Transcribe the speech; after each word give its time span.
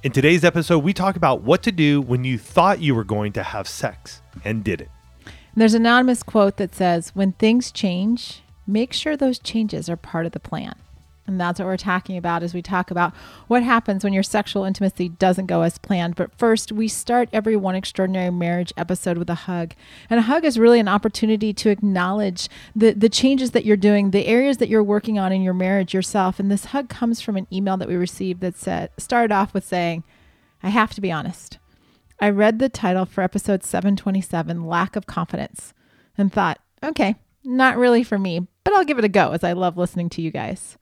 In 0.00 0.12
today's 0.12 0.44
episode, 0.44 0.84
we 0.84 0.92
talk 0.92 1.16
about 1.16 1.42
what 1.42 1.64
to 1.64 1.72
do 1.72 2.00
when 2.00 2.22
you 2.22 2.38
thought 2.38 2.80
you 2.80 2.94
were 2.94 3.02
going 3.02 3.32
to 3.32 3.42
have 3.42 3.66
sex 3.66 4.22
and 4.44 4.62
didn't. 4.62 4.90
There's 5.56 5.74
an 5.74 5.82
anonymous 5.82 6.22
quote 6.22 6.56
that 6.58 6.72
says, 6.72 7.10
When 7.16 7.32
things 7.32 7.72
change, 7.72 8.44
make 8.64 8.92
sure 8.92 9.16
those 9.16 9.40
changes 9.40 9.88
are 9.90 9.96
part 9.96 10.24
of 10.24 10.30
the 10.30 10.38
plan. 10.38 10.76
And 11.28 11.38
that's 11.38 11.60
what 11.60 11.66
we're 11.66 11.76
talking 11.76 12.16
about 12.16 12.42
as 12.42 12.54
we 12.54 12.62
talk 12.62 12.90
about 12.90 13.14
what 13.46 13.62
happens 13.62 14.02
when 14.02 14.14
your 14.14 14.22
sexual 14.22 14.64
intimacy 14.64 15.10
doesn't 15.10 15.46
go 15.46 15.62
as 15.62 15.78
planned. 15.78 16.16
But 16.16 16.34
first, 16.36 16.72
we 16.72 16.88
start 16.88 17.28
every 17.32 17.54
One 17.54 17.74
Extraordinary 17.74 18.30
Marriage 18.30 18.72
episode 18.76 19.18
with 19.18 19.28
a 19.28 19.34
hug. 19.34 19.74
And 20.08 20.18
a 20.18 20.22
hug 20.22 20.44
is 20.44 20.58
really 20.58 20.80
an 20.80 20.88
opportunity 20.88 21.52
to 21.52 21.68
acknowledge 21.68 22.48
the, 22.74 22.92
the 22.92 23.10
changes 23.10 23.50
that 23.50 23.66
you're 23.66 23.76
doing, 23.76 24.10
the 24.10 24.26
areas 24.26 24.56
that 24.56 24.70
you're 24.70 24.82
working 24.82 25.18
on 25.18 25.30
in 25.30 25.42
your 25.42 25.54
marriage 25.54 25.92
yourself. 25.92 26.40
And 26.40 26.50
this 26.50 26.66
hug 26.66 26.88
comes 26.88 27.20
from 27.20 27.36
an 27.36 27.46
email 27.52 27.76
that 27.76 27.88
we 27.88 27.96
received 27.96 28.40
that 28.40 28.56
said, 28.56 28.90
started 28.96 29.32
off 29.32 29.52
with 29.52 29.66
saying, 29.66 30.02
I 30.62 30.70
have 30.70 30.94
to 30.94 31.00
be 31.00 31.12
honest. 31.12 31.58
I 32.20 32.30
read 32.30 32.58
the 32.58 32.68
title 32.68 33.04
for 33.04 33.22
episode 33.22 33.62
727, 33.62 34.66
Lack 34.66 34.96
of 34.96 35.06
Confidence, 35.06 35.72
and 36.16 36.32
thought, 36.32 36.58
okay, 36.82 37.14
not 37.44 37.76
really 37.76 38.02
for 38.02 38.18
me, 38.18 38.48
but 38.64 38.74
I'll 38.74 38.84
give 38.84 38.98
it 38.98 39.04
a 39.04 39.08
go 39.08 39.32
as 39.32 39.44
I 39.44 39.52
love 39.52 39.76
listening 39.76 40.08
to 40.10 40.22
you 40.22 40.30
guys. 40.30 40.78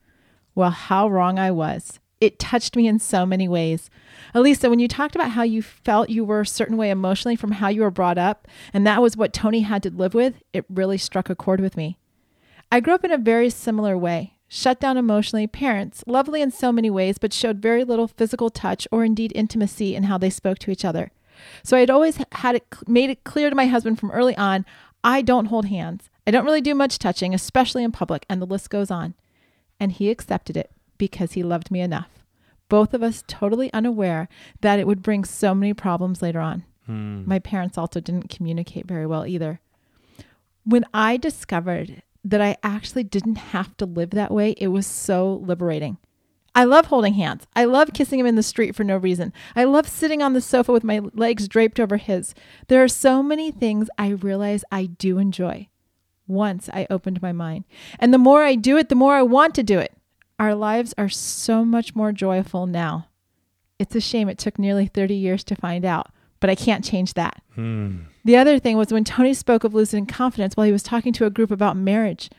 Well, 0.57 0.71
how 0.71 1.07
wrong 1.07 1.37
I 1.37 1.51
was. 1.51 1.99
It 2.19 2.39
touched 2.39 2.75
me 2.75 2.87
in 2.87 2.97
so 2.97 3.27
many 3.27 3.47
ways. 3.47 3.91
Alisa, 4.33 4.71
when 4.71 4.79
you 4.79 4.87
talked 4.87 5.15
about 5.15 5.29
how 5.29 5.43
you 5.43 5.61
felt 5.61 6.09
you 6.09 6.25
were 6.25 6.41
a 6.41 6.47
certain 6.47 6.77
way 6.77 6.89
emotionally 6.89 7.35
from 7.35 7.51
how 7.51 7.67
you 7.67 7.81
were 7.81 7.91
brought 7.91 8.17
up, 8.17 8.47
and 8.73 8.85
that 8.87 8.99
was 8.99 9.15
what 9.15 9.33
Tony 9.33 9.59
had 9.59 9.83
to 9.83 9.91
live 9.91 10.15
with, 10.15 10.41
it 10.53 10.65
really 10.67 10.97
struck 10.97 11.29
a 11.29 11.35
chord 11.35 11.61
with 11.61 11.77
me. 11.77 11.99
I 12.71 12.79
grew 12.79 12.95
up 12.95 13.05
in 13.05 13.11
a 13.11 13.19
very 13.19 13.51
similar 13.51 13.95
way. 13.95 14.33
Shut 14.47 14.79
down 14.79 14.97
emotionally, 14.97 15.45
parents, 15.45 16.03
lovely 16.07 16.41
in 16.41 16.49
so 16.49 16.71
many 16.71 16.89
ways, 16.89 17.19
but 17.19 17.33
showed 17.33 17.61
very 17.61 17.83
little 17.83 18.07
physical 18.07 18.49
touch 18.49 18.87
or 18.91 19.05
indeed 19.05 19.31
intimacy 19.35 19.93
in 19.93 20.05
how 20.05 20.17
they 20.17 20.31
spoke 20.31 20.57
to 20.57 20.71
each 20.71 20.83
other. 20.83 21.11
So 21.61 21.77
I'd 21.77 21.91
always 21.91 22.17
had 22.31 22.55
it 22.55 22.65
made 22.87 23.11
it 23.11 23.23
clear 23.23 23.51
to 23.51 23.55
my 23.55 23.67
husband 23.67 23.99
from 23.99 24.09
early 24.09 24.35
on, 24.35 24.65
I 25.03 25.21
don't 25.21 25.45
hold 25.45 25.65
hands. 25.65 26.09
I 26.25 26.31
don't 26.31 26.45
really 26.45 26.61
do 26.61 26.73
much 26.73 26.97
touching, 26.97 27.35
especially 27.35 27.83
in 27.83 27.91
public, 27.91 28.25
and 28.27 28.41
the 28.41 28.47
list 28.47 28.71
goes 28.71 28.89
on 28.89 29.13
and 29.79 29.91
he 29.91 30.09
accepted 30.09 30.57
it 30.57 30.71
because 30.97 31.33
he 31.33 31.43
loved 31.43 31.71
me 31.71 31.81
enough. 31.81 32.23
Both 32.69 32.93
of 32.93 33.03
us 33.03 33.23
totally 33.27 33.71
unaware 33.73 34.27
that 34.61 34.79
it 34.79 34.87
would 34.87 35.01
bring 35.01 35.23
so 35.23 35.55
many 35.55 35.73
problems 35.73 36.21
later 36.21 36.39
on. 36.39 36.65
Hmm. 36.85 37.23
My 37.25 37.39
parents 37.39 37.77
also 37.77 37.99
didn't 37.99 38.29
communicate 38.29 38.87
very 38.87 39.05
well 39.05 39.25
either. 39.25 39.61
When 40.65 40.85
I 40.93 41.17
discovered 41.17 42.01
that 42.25 42.41
I 42.41 42.57
actually 42.61 43.03
didn't 43.03 43.37
have 43.37 43.75
to 43.77 43.85
live 43.85 44.09
that 44.11 44.31
way, 44.31 44.51
it 44.57 44.67
was 44.67 44.85
so 44.85 45.41
liberating. 45.45 45.97
I 46.53 46.63
love 46.63 46.87
holding 46.87 47.13
hands. 47.13 47.45
I 47.55 47.65
love 47.65 47.93
kissing 47.93 48.19
him 48.19 48.25
in 48.25 48.35
the 48.35 48.43
street 48.43 48.75
for 48.75 48.83
no 48.83 48.97
reason. 48.97 49.31
I 49.55 49.63
love 49.63 49.87
sitting 49.87 50.21
on 50.23 50.33
the 50.33 50.41
sofa 50.41 50.71
with 50.71 50.83
my 50.83 51.01
legs 51.13 51.47
draped 51.47 51.79
over 51.79 51.97
his. 51.97 52.33
There 52.67 52.83
are 52.83 52.87
so 52.87 53.21
many 53.21 53.51
things 53.51 53.89
I 53.97 54.09
realize 54.09 54.63
I 54.71 54.87
do 54.87 55.19
enjoy 55.19 55.69
once 56.27 56.69
I 56.73 56.87
opened 56.89 57.21
my 57.21 57.31
mind. 57.31 57.65
And 57.99 58.13
the 58.13 58.17
more 58.17 58.43
I 58.43 58.55
do 58.55 58.77
it, 58.77 58.89
the 58.89 58.95
more 58.95 59.15
I 59.15 59.21
want 59.21 59.55
to 59.55 59.63
do 59.63 59.79
it. 59.79 59.93
Our 60.39 60.53
lives 60.53 60.93
are 60.97 61.09
so 61.09 61.65
much 61.65 61.95
more 61.95 62.11
joyful 62.11 62.67
now. 62.67 63.07
It's 63.79 63.95
a 63.95 64.01
shame 64.01 64.29
it 64.29 64.37
took 64.37 64.59
nearly 64.59 64.87
30 64.87 65.15
years 65.15 65.43
to 65.45 65.55
find 65.55 65.85
out, 65.85 66.11
but 66.39 66.49
I 66.49 66.55
can't 66.55 66.85
change 66.85 67.13
that. 67.13 67.41
Hmm. 67.55 67.97
The 68.25 68.37
other 68.37 68.59
thing 68.59 68.77
was 68.77 68.91
when 68.91 69.03
Tony 69.03 69.33
spoke 69.33 69.63
of 69.63 69.73
losing 69.73 70.05
confidence 70.05 70.55
while 70.55 70.65
he 70.65 70.71
was 70.71 70.83
talking 70.83 71.13
to 71.13 71.25
a 71.25 71.31
group 71.31 71.51
about 71.51 71.77
marriage. 71.77 72.29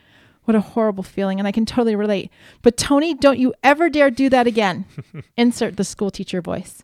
What 0.45 0.55
a 0.55 0.61
horrible 0.61 1.03
feeling, 1.03 1.39
and 1.39 1.47
I 1.47 1.51
can 1.51 1.65
totally 1.65 1.95
relate. 1.95 2.31
But 2.61 2.77
Tony, 2.77 3.13
don't 3.13 3.39
you 3.39 3.53
ever 3.63 3.89
dare 3.89 4.09
do 4.09 4.29
that 4.29 4.47
again. 4.47 4.85
Insert 5.37 5.77
the 5.77 5.83
school 5.83 6.09
teacher 6.09 6.41
voice. 6.41 6.83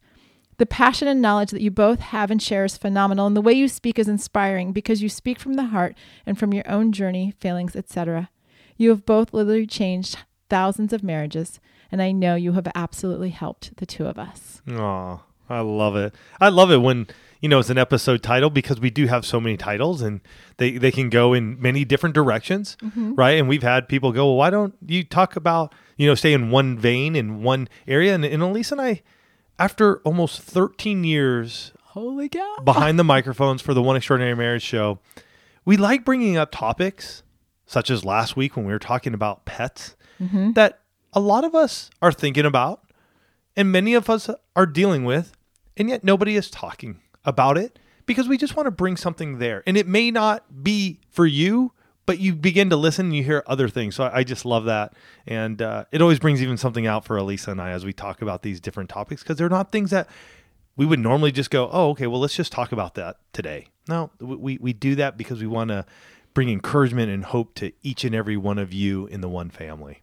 The 0.57 0.65
passion 0.65 1.07
and 1.07 1.21
knowledge 1.21 1.51
that 1.51 1.61
you 1.61 1.71
both 1.71 1.99
have 1.99 2.31
and 2.31 2.41
share 2.41 2.63
is 2.63 2.77
phenomenal, 2.77 3.27
and 3.27 3.35
the 3.35 3.41
way 3.41 3.53
you 3.53 3.67
speak 3.67 3.99
is 3.99 4.07
inspiring 4.07 4.71
because 4.71 5.01
you 5.01 5.09
speak 5.09 5.39
from 5.39 5.55
the 5.55 5.65
heart 5.65 5.97
and 6.25 6.39
from 6.39 6.53
your 6.53 6.69
own 6.69 6.91
journey, 6.91 7.33
failings, 7.39 7.75
etc. 7.75 8.29
You 8.77 8.89
have 8.89 9.05
both 9.05 9.33
literally 9.33 9.67
changed 9.67 10.19
thousands 10.49 10.93
of 10.93 11.03
marriages, 11.03 11.59
and 11.91 12.01
I 12.01 12.11
know 12.11 12.35
you 12.35 12.53
have 12.53 12.67
absolutely 12.73 13.29
helped 13.29 13.77
the 13.77 13.85
two 13.85 14.05
of 14.05 14.17
us. 14.17 14.61
Aw, 14.71 15.19
I 15.49 15.59
love 15.59 15.95
it. 15.97 16.15
I 16.39 16.49
love 16.49 16.71
it 16.71 16.77
when 16.77 17.07
you 17.41 17.49
know 17.49 17.59
it's 17.59 17.69
an 17.69 17.77
episode 17.77 18.23
title 18.23 18.49
because 18.49 18.79
we 18.79 18.89
do 18.89 19.07
have 19.07 19.25
so 19.25 19.41
many 19.41 19.57
titles 19.57 20.01
and 20.01 20.21
they 20.57 20.77
they 20.77 20.91
can 20.91 21.09
go 21.09 21.33
in 21.33 21.61
many 21.61 21.83
different 21.83 22.15
directions, 22.15 22.77
mm-hmm. 22.81 23.15
right? 23.15 23.37
And 23.37 23.49
we've 23.49 23.63
had 23.63 23.89
people 23.89 24.13
go, 24.13 24.27
well, 24.27 24.37
why 24.37 24.49
don't 24.49 24.73
you 24.85 25.03
talk 25.03 25.35
about 25.35 25.75
you 25.97 26.07
know 26.07 26.15
stay 26.15 26.31
in 26.31 26.49
one 26.49 26.77
vein 26.77 27.15
in 27.15 27.43
one 27.43 27.67
area? 27.87 28.15
And, 28.15 28.23
and 28.23 28.41
Alisa 28.41 28.73
and 28.73 28.81
I 28.81 29.01
after 29.59 29.97
almost 29.99 30.41
13 30.41 31.03
years 31.03 31.71
holy 31.83 32.29
cow 32.29 32.57
behind 32.63 32.99
the 32.99 33.03
microphones 33.03 33.61
for 33.61 33.73
the 33.73 33.81
one 33.81 33.95
extraordinary 33.95 34.35
marriage 34.35 34.63
show 34.63 34.99
we 35.63 35.77
like 35.77 36.05
bringing 36.05 36.37
up 36.37 36.51
topics 36.51 37.23
such 37.65 37.89
as 37.89 38.05
last 38.05 38.35
week 38.35 38.55
when 38.55 38.65
we 38.65 38.71
were 38.71 38.79
talking 38.79 39.13
about 39.13 39.45
pets 39.45 39.95
mm-hmm. 40.21 40.51
that 40.53 40.79
a 41.13 41.19
lot 41.19 41.43
of 41.43 41.55
us 41.55 41.89
are 42.01 42.11
thinking 42.11 42.45
about 42.45 42.81
and 43.55 43.71
many 43.71 43.93
of 43.93 44.09
us 44.09 44.29
are 44.55 44.65
dealing 44.65 45.05
with 45.05 45.35
and 45.77 45.89
yet 45.89 46.03
nobody 46.03 46.35
is 46.35 46.49
talking 46.49 46.99
about 47.23 47.57
it 47.57 47.79
because 48.05 48.27
we 48.27 48.37
just 48.37 48.55
want 48.55 48.67
to 48.67 48.71
bring 48.71 48.97
something 48.97 49.39
there 49.39 49.63
and 49.65 49.77
it 49.77 49.87
may 49.87 50.11
not 50.11 50.63
be 50.63 50.99
for 51.09 51.25
you 51.25 51.71
but 52.05 52.19
you 52.19 52.35
begin 52.35 52.69
to 52.69 52.75
listen 52.75 53.07
and 53.07 53.15
you 53.15 53.23
hear 53.23 53.43
other 53.47 53.67
things. 53.67 53.95
So 53.95 54.03
I, 54.03 54.19
I 54.19 54.23
just 54.23 54.45
love 54.45 54.65
that. 54.65 54.93
And 55.25 55.61
uh, 55.61 55.85
it 55.91 56.01
always 56.01 56.19
brings 56.19 56.41
even 56.41 56.57
something 56.57 56.85
out 56.85 57.05
for 57.05 57.17
Alisa 57.17 57.49
and 57.49 57.61
I 57.61 57.71
as 57.71 57.85
we 57.85 57.93
talk 57.93 58.21
about 58.21 58.43
these 58.43 58.59
different 58.59 58.89
topics 58.89 59.23
because 59.23 59.37
they're 59.37 59.49
not 59.49 59.71
things 59.71 59.91
that 59.91 60.07
we 60.77 60.85
would 60.85 60.99
normally 60.99 61.31
just 61.31 61.49
go, 61.49 61.69
oh, 61.71 61.89
okay, 61.91 62.07
well, 62.07 62.19
let's 62.19 62.35
just 62.35 62.51
talk 62.51 62.71
about 62.71 62.95
that 62.95 63.17
today. 63.33 63.67
No, 63.87 64.11
we, 64.19 64.57
we 64.57 64.73
do 64.73 64.95
that 64.95 65.17
because 65.17 65.39
we 65.39 65.47
want 65.47 65.69
to 65.69 65.85
bring 66.33 66.49
encouragement 66.49 67.09
and 67.09 67.23
hope 67.23 67.55
to 67.55 67.71
each 67.81 68.03
and 68.03 68.13
every 68.13 68.35
one 68.35 68.57
of 68.57 68.73
you 68.73 69.07
in 69.07 69.21
the 69.21 69.29
one 69.29 69.49
family. 69.49 70.01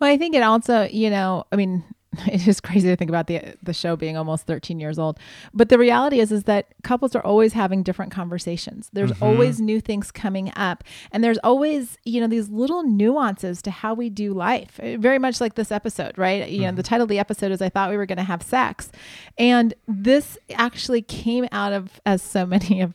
Well, 0.00 0.10
I 0.10 0.16
think 0.16 0.34
it 0.34 0.42
also, 0.42 0.88
you 0.90 1.10
know, 1.10 1.44
I 1.52 1.56
mean, 1.56 1.84
it 2.26 2.46
is 2.46 2.60
crazy 2.60 2.88
to 2.88 2.96
think 2.96 3.08
about 3.08 3.26
the 3.26 3.54
the 3.62 3.72
show 3.72 3.96
being 3.96 4.16
almost 4.16 4.46
13 4.46 4.80
years 4.80 4.98
old. 4.98 5.18
But 5.52 5.68
the 5.68 5.78
reality 5.78 6.20
is 6.20 6.32
is 6.32 6.44
that 6.44 6.68
couples 6.82 7.14
are 7.14 7.24
always 7.24 7.52
having 7.52 7.82
different 7.82 8.12
conversations. 8.12 8.90
There's 8.92 9.12
mm-hmm. 9.12 9.24
always 9.24 9.60
new 9.60 9.80
things 9.80 10.10
coming 10.10 10.52
up 10.56 10.84
and 11.12 11.22
there's 11.22 11.38
always, 11.38 11.98
you 12.04 12.20
know, 12.20 12.26
these 12.26 12.48
little 12.48 12.82
nuances 12.82 13.62
to 13.62 13.70
how 13.70 13.94
we 13.94 14.10
do 14.10 14.32
life. 14.32 14.78
Eh, 14.82 14.96
very 14.96 15.18
much 15.18 15.40
like 15.40 15.54
this 15.54 15.72
episode, 15.72 16.16
right? 16.18 16.48
You 16.48 16.58
mm-hmm. 16.58 16.70
know, 16.70 16.72
the 16.72 16.82
title 16.82 17.04
of 17.04 17.08
the 17.08 17.18
episode 17.18 17.52
is 17.52 17.62
I 17.62 17.68
thought 17.68 17.90
we 17.90 17.96
were 17.96 18.06
going 18.06 18.18
to 18.18 18.24
have 18.24 18.42
sex. 18.42 18.90
And 19.38 19.74
this 19.88 20.38
actually 20.54 21.02
came 21.02 21.48
out 21.52 21.72
of 21.72 22.00
as 22.06 22.22
so 22.22 22.46
many 22.46 22.80
of 22.80 22.94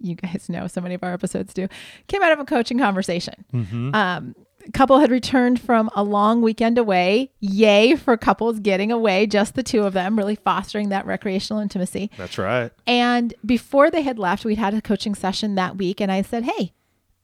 you 0.00 0.14
guys 0.14 0.48
know 0.48 0.66
so 0.66 0.80
many 0.80 0.94
of 0.94 1.02
our 1.02 1.12
episodes 1.12 1.52
do 1.52 1.66
came 2.06 2.22
out 2.22 2.30
of 2.30 2.38
a 2.38 2.44
coaching 2.44 2.78
conversation 2.78 3.44
mm-hmm. 3.52 3.92
um, 3.94 4.34
couple 4.72 4.98
had 4.98 5.10
returned 5.10 5.60
from 5.60 5.90
a 5.94 6.02
long 6.02 6.42
weekend 6.42 6.78
away. 6.78 7.32
Yay 7.40 7.96
for 7.96 8.16
couples 8.16 8.60
getting 8.60 8.92
away, 8.92 9.26
just 9.26 9.54
the 9.54 9.62
two 9.62 9.82
of 9.82 9.92
them, 9.92 10.16
really 10.16 10.36
fostering 10.36 10.88
that 10.90 11.06
recreational 11.06 11.60
intimacy. 11.60 12.10
That's 12.16 12.38
right. 12.38 12.72
And 12.86 13.34
before 13.44 13.90
they 13.90 14.02
had 14.02 14.18
left, 14.18 14.44
we'd 14.44 14.58
had 14.58 14.74
a 14.74 14.80
coaching 14.80 15.14
session 15.14 15.54
that 15.56 15.76
week, 15.76 16.00
and 16.00 16.10
I 16.12 16.22
said, 16.22 16.44
"Hey, 16.44 16.72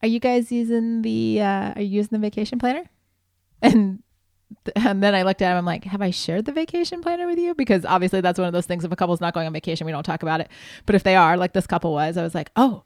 are 0.02 0.08
you 0.08 0.20
guys 0.20 0.50
using 0.52 1.02
the 1.02 1.40
uh, 1.40 1.72
are 1.74 1.82
you 1.82 1.96
using 1.96 2.10
the 2.12 2.18
vacation 2.18 2.58
planner?" 2.58 2.84
And 3.62 4.02
and 4.76 5.02
then 5.02 5.14
I 5.14 5.22
looked 5.22 5.42
at 5.42 5.52
him. 5.52 5.58
I'm 5.58 5.64
like, 5.64 5.84
"Have 5.84 6.02
I 6.02 6.10
shared 6.10 6.44
the 6.44 6.52
vacation 6.52 7.02
planner 7.02 7.26
with 7.26 7.38
you?" 7.38 7.54
Because 7.54 7.84
obviously 7.84 8.20
that's 8.20 8.38
one 8.38 8.48
of 8.48 8.52
those 8.52 8.66
things. 8.66 8.84
If 8.84 8.92
a 8.92 8.96
couple's 8.96 9.20
not 9.20 9.34
going 9.34 9.46
on 9.46 9.52
vacation, 9.52 9.86
we 9.86 9.92
don't 9.92 10.02
talk 10.04 10.22
about 10.22 10.40
it. 10.40 10.48
But 10.86 10.94
if 10.94 11.02
they 11.02 11.16
are, 11.16 11.36
like 11.36 11.52
this 11.52 11.66
couple 11.66 11.92
was, 11.92 12.16
I 12.16 12.22
was 12.22 12.34
like, 12.34 12.50
"Oh." 12.56 12.84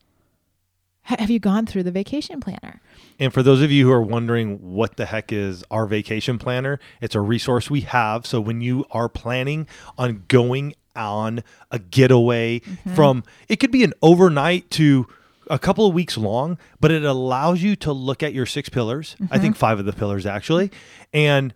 Ha- 1.08 1.16
Have 1.18 1.30
you 1.30 1.38
gone 1.38 1.64
through 1.64 1.84
the 1.84 1.90
vacation 1.90 2.38
planner? 2.40 2.82
And 3.18 3.32
for 3.32 3.42
those 3.42 3.62
of 3.62 3.70
you 3.72 3.86
who 3.86 3.92
are 3.92 4.02
wondering 4.02 4.74
what 4.74 4.96
the 4.96 5.06
heck 5.06 5.32
is 5.32 5.64
our 5.70 5.86
vacation 5.86 6.38
planner, 6.38 6.78
it's 7.00 7.14
a 7.14 7.20
resource 7.20 7.70
we 7.70 7.80
have. 7.82 8.26
So 8.26 8.40
when 8.40 8.60
you 8.60 8.84
are 8.90 9.08
planning 9.08 9.66
on 9.96 10.24
going 10.28 10.74
on 10.94 11.42
a 11.70 11.78
getaway 11.78 12.60
mm-hmm. 12.60 12.94
from, 12.94 13.24
it 13.48 13.56
could 13.56 13.70
be 13.70 13.84
an 13.84 13.94
overnight 14.02 14.70
to 14.72 15.06
a 15.50 15.58
couple 15.58 15.86
of 15.86 15.94
weeks 15.94 16.18
long, 16.18 16.58
but 16.78 16.90
it 16.90 17.04
allows 17.04 17.62
you 17.62 17.74
to 17.76 17.92
look 17.92 18.22
at 18.22 18.34
your 18.34 18.44
six 18.44 18.68
pillars. 18.68 19.16
I 19.30 19.38
think 19.38 19.54
mm-hmm. 19.54 19.60
five 19.60 19.78
of 19.78 19.86
the 19.86 19.94
pillars 19.94 20.26
actually, 20.26 20.70
and 21.14 21.54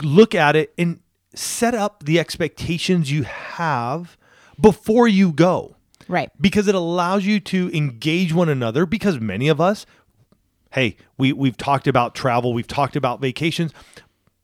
look 0.00 0.32
at 0.32 0.54
it 0.54 0.72
and 0.78 1.00
set 1.34 1.74
up 1.74 2.04
the 2.04 2.20
expectations 2.20 3.10
you 3.10 3.24
have 3.24 4.16
before 4.60 5.08
you 5.08 5.32
go 5.32 5.74
Right. 6.10 6.30
because 6.40 6.66
it 6.68 6.74
allows 6.74 7.24
you 7.24 7.38
to 7.40 7.70
engage 7.72 8.34
one 8.34 8.48
another 8.48 8.84
because 8.84 9.20
many 9.20 9.48
of 9.48 9.60
us 9.60 9.86
hey 10.72 10.96
we 11.16 11.32
we've 11.32 11.56
talked 11.56 11.86
about 11.86 12.14
travel 12.14 12.52
we've 12.52 12.66
talked 12.66 12.96
about 12.96 13.20
vacations 13.20 13.72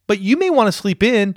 but 0.06 0.20
you 0.20 0.36
may 0.36 0.48
want 0.50 0.68
to 0.68 0.72
sleep 0.72 1.02
in 1.02 1.36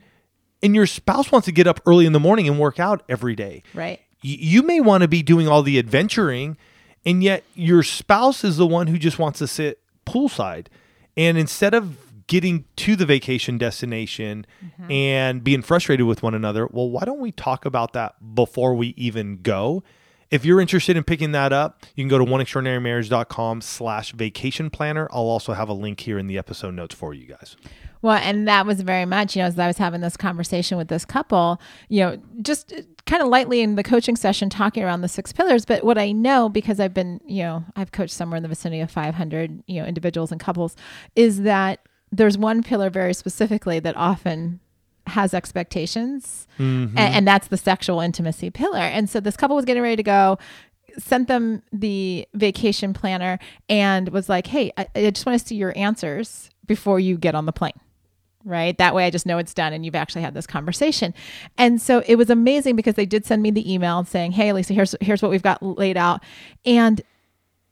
and 0.62 0.76
your 0.76 0.86
spouse 0.86 1.32
wants 1.32 1.46
to 1.46 1.52
get 1.52 1.66
up 1.68 1.80
early 1.86 2.06
in 2.06 2.14
the 2.14 2.20
morning 2.20 2.48
and 2.48 2.60
work 2.60 2.80
out 2.80 3.04
every 3.10 3.36
day 3.36 3.64
Right. 3.74 4.00
Y- 4.24 4.38
you 4.40 4.62
may 4.64 4.80
want 4.80 5.02
to 5.02 5.08
be 5.08 5.24
doing 5.24 5.48
all 5.48 5.64
the 5.64 5.80
adventuring 5.80 6.58
and 7.06 7.24
yet 7.24 7.44
your 7.56 7.82
spouse 7.82 8.44
is 8.44 8.58
the 8.58 8.68
one 8.68 8.88
who 8.88 8.98
just 8.98 9.18
wants 9.20 9.40
to 9.40 9.48
sit 9.48 9.80
poolside 10.06 10.68
and 11.18 11.38
instead 11.38 11.74
of 11.74 11.98
getting 12.28 12.66
to 12.76 12.96
the 12.96 13.06
vacation 13.08 13.58
destination 13.58 14.46
mm-hmm. 14.64 14.92
and 14.92 15.44
being 15.44 15.62
frustrated 15.64 16.06
with 16.06 16.22
one 16.22 16.36
another 16.36 16.68
well 16.68 16.90
why 16.90 17.04
don't 17.04 17.20
we 17.20 17.32
talk 17.32 17.66
about 17.66 17.94
that 17.94 18.14
before 18.36 18.76
we 18.76 18.90
even 18.98 19.38
go 19.42 19.82
if 20.32 20.46
you're 20.46 20.62
interested 20.62 20.96
in 20.96 21.04
picking 21.04 21.32
that 21.32 21.52
up 21.54 21.86
you 21.96 22.04
can 22.04 22.10
go 22.10 22.18
to 22.18 22.26
oneextraordinarymarriage.com 22.26 23.62
slash 23.62 24.12
vacation 24.14 24.70
planner 24.70 25.08
i'll 25.12 25.24
also 25.24 25.54
have 25.54 25.70
a 25.70 25.74
link 25.74 26.00
here 26.02 26.18
in 26.18 26.28
the 26.28 26.38
episode 26.38 26.74
notes 26.74 26.96
for 26.96 27.14
you 27.14 27.26
guys 27.26 27.56
Well, 28.02 28.16
and 28.16 28.48
that 28.48 28.66
was 28.66 28.80
very 28.80 29.04
much, 29.06 29.36
you 29.36 29.42
know, 29.42 29.48
as 29.48 29.60
I 29.60 29.68
was 29.68 29.78
having 29.78 30.00
this 30.00 30.16
conversation 30.16 30.78
with 30.78 30.88
this 30.88 31.04
couple, 31.04 31.60
you 31.90 32.00
know, 32.00 32.18
just 32.42 32.74
kind 33.06 33.22
of 33.22 33.28
lightly 33.28 33.60
in 33.60 33.76
the 33.76 33.84
coaching 33.84 34.16
session 34.16 34.50
talking 34.50 34.84
around 34.84 35.02
the 35.02 35.10
six 35.10 35.34
pillars. 35.34 35.66
But 35.66 35.84
what 35.84 35.98
I 35.98 36.14
know, 36.14 36.48
because 36.48 36.80
I've 36.80 36.94
been, 36.94 37.20
you 37.28 37.44
know, 37.44 37.66
I've 37.76 37.92
coached 37.92 38.14
somewhere 38.14 38.38
in 38.38 38.44
the 38.44 38.48
vicinity 38.48 38.80
of 38.80 38.90
500, 38.90 39.64
you 39.68 39.82
know, 39.82 39.86
individuals 39.86 40.32
and 40.32 40.40
couples, 40.40 40.78
is 41.18 41.42
that 41.42 41.82
there's 42.10 42.38
one 42.38 42.64
pillar 42.64 42.90
very 42.90 43.14
specifically 43.14 43.82
that 43.82 43.98
often 43.98 44.62
has 45.10 45.34
expectations, 45.34 46.48
Mm-hmm. 46.58 46.98
and, 46.98 47.16
and 47.16 47.28
that's 47.28 47.48
the 47.48 47.58
sexual 47.58 48.00
intimacy 48.02 48.50
pillar. 48.50 48.80
And 48.80 49.10
so 49.10 49.20
this 49.20 49.38
couple 49.38 49.56
was 49.56 49.66
getting 49.66 49.82
ready 49.84 49.96
to 49.96 50.04
go, 50.04 50.38
sent 50.98 51.28
them 51.30 51.62
the 51.72 52.28
vacation 52.34 52.94
planner, 52.94 53.40
and 53.70 54.10
was 54.10 54.28
like, 54.30 54.48
"Hey, 54.48 54.72
I, 54.78 54.88
I 54.96 55.10
just 55.12 55.26
want 55.26 55.40
to 55.40 55.48
see 55.48 55.56
your 55.56 55.72
answers 55.78 56.50
before 56.66 57.00
you 57.00 57.18
get 57.18 57.36
on 57.36 57.46
the 57.46 57.54
plane." 57.54 57.80
Right. 58.46 58.78
That 58.78 58.96
way 58.96 59.06
I 59.06 59.10
just 59.10 59.26
know 59.26 59.38
it's 59.38 59.54
done 59.54 59.74
and 59.74 59.86
you've 59.86 59.96
actually 59.96 60.22
had 60.22 60.34
this 60.34 60.48
conversation. 60.48 61.14
And 61.58 61.82
so 61.82 62.02
it 62.08 62.16
was 62.16 62.30
amazing 62.30 62.78
because 62.78 62.96
they 62.96 63.06
did 63.06 63.26
send 63.26 63.44
me 63.44 63.52
the 63.52 63.72
email 63.72 64.06
saying, 64.06 64.32
Hey, 64.32 64.54
Lisa, 64.54 64.74
here's 64.74 64.96
here's 65.02 65.22
what 65.22 65.30
we've 65.30 65.44
got 65.44 65.62
laid 65.62 65.98
out. 65.98 66.24
And 66.66 67.02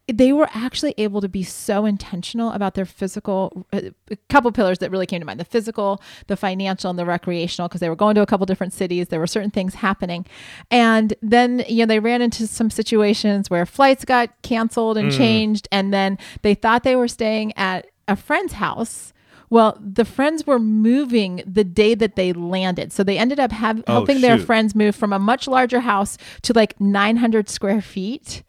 they 0.07 0.31
were 0.31 0.47
actually 0.53 0.93
able 0.97 1.19
to 1.19 1.27
be 1.27 1.43
so 1.43 1.85
intentional 1.85 2.51
about 2.51 2.75
their 2.75 2.85
physical 2.85 3.65
uh, 3.73 3.81
a 4.09 4.15
couple 4.29 4.51
pillars 4.51 4.79
that 4.79 4.89
really 4.89 5.05
came 5.05 5.19
to 5.19 5.25
mind 5.25 5.39
the 5.39 5.45
physical 5.45 6.01
the 6.27 6.37
financial 6.37 6.89
and 6.89 6.97
the 6.97 7.05
recreational 7.05 7.67
because 7.67 7.81
they 7.81 7.89
were 7.89 7.95
going 7.95 8.15
to 8.15 8.21
a 8.21 8.25
couple 8.25 8.45
different 8.45 8.73
cities. 8.73 9.09
There 9.09 9.19
were 9.19 9.27
certain 9.27 9.51
things 9.51 9.75
happening. 9.75 10.25
And 10.71 11.13
then 11.21 11.65
you 11.67 11.79
know 11.79 11.85
they 11.85 11.99
ran 11.99 12.21
into 12.21 12.47
some 12.47 12.69
situations 12.69 13.49
where 13.49 13.65
flights 13.65 14.05
got 14.05 14.41
canceled 14.41 14.97
and 14.97 15.11
mm. 15.11 15.17
changed 15.17 15.67
and 15.71 15.93
then 15.93 16.17
they 16.41 16.53
thought 16.53 16.83
they 16.83 16.95
were 16.95 17.09
staying 17.09 17.53
at 17.57 17.87
a 18.07 18.15
friend's 18.15 18.53
house. 18.53 19.13
Well, 19.49 19.77
the 19.81 20.03
friends 20.03 20.45
were 20.45 20.59
moving 20.59 21.41
the 21.45 21.63
day 21.63 21.95
that 21.95 22.17
they 22.17 22.33
landed. 22.33 22.91
So 22.91 23.01
they 23.01 23.17
ended 23.17 23.39
up 23.39 23.53
have, 23.53 23.81
Oh, 23.87 23.93
helping 23.93 24.19
their 24.19 24.37
friends 24.37 24.75
move 24.75 24.93
from 24.93 25.13
a 25.13 25.19
much 25.19 25.47
larger 25.47 25.79
house 25.79 26.17
to 26.41 26.51
like 26.51 26.79
900 26.81 27.47
square 27.47 27.81
feet 27.81 28.43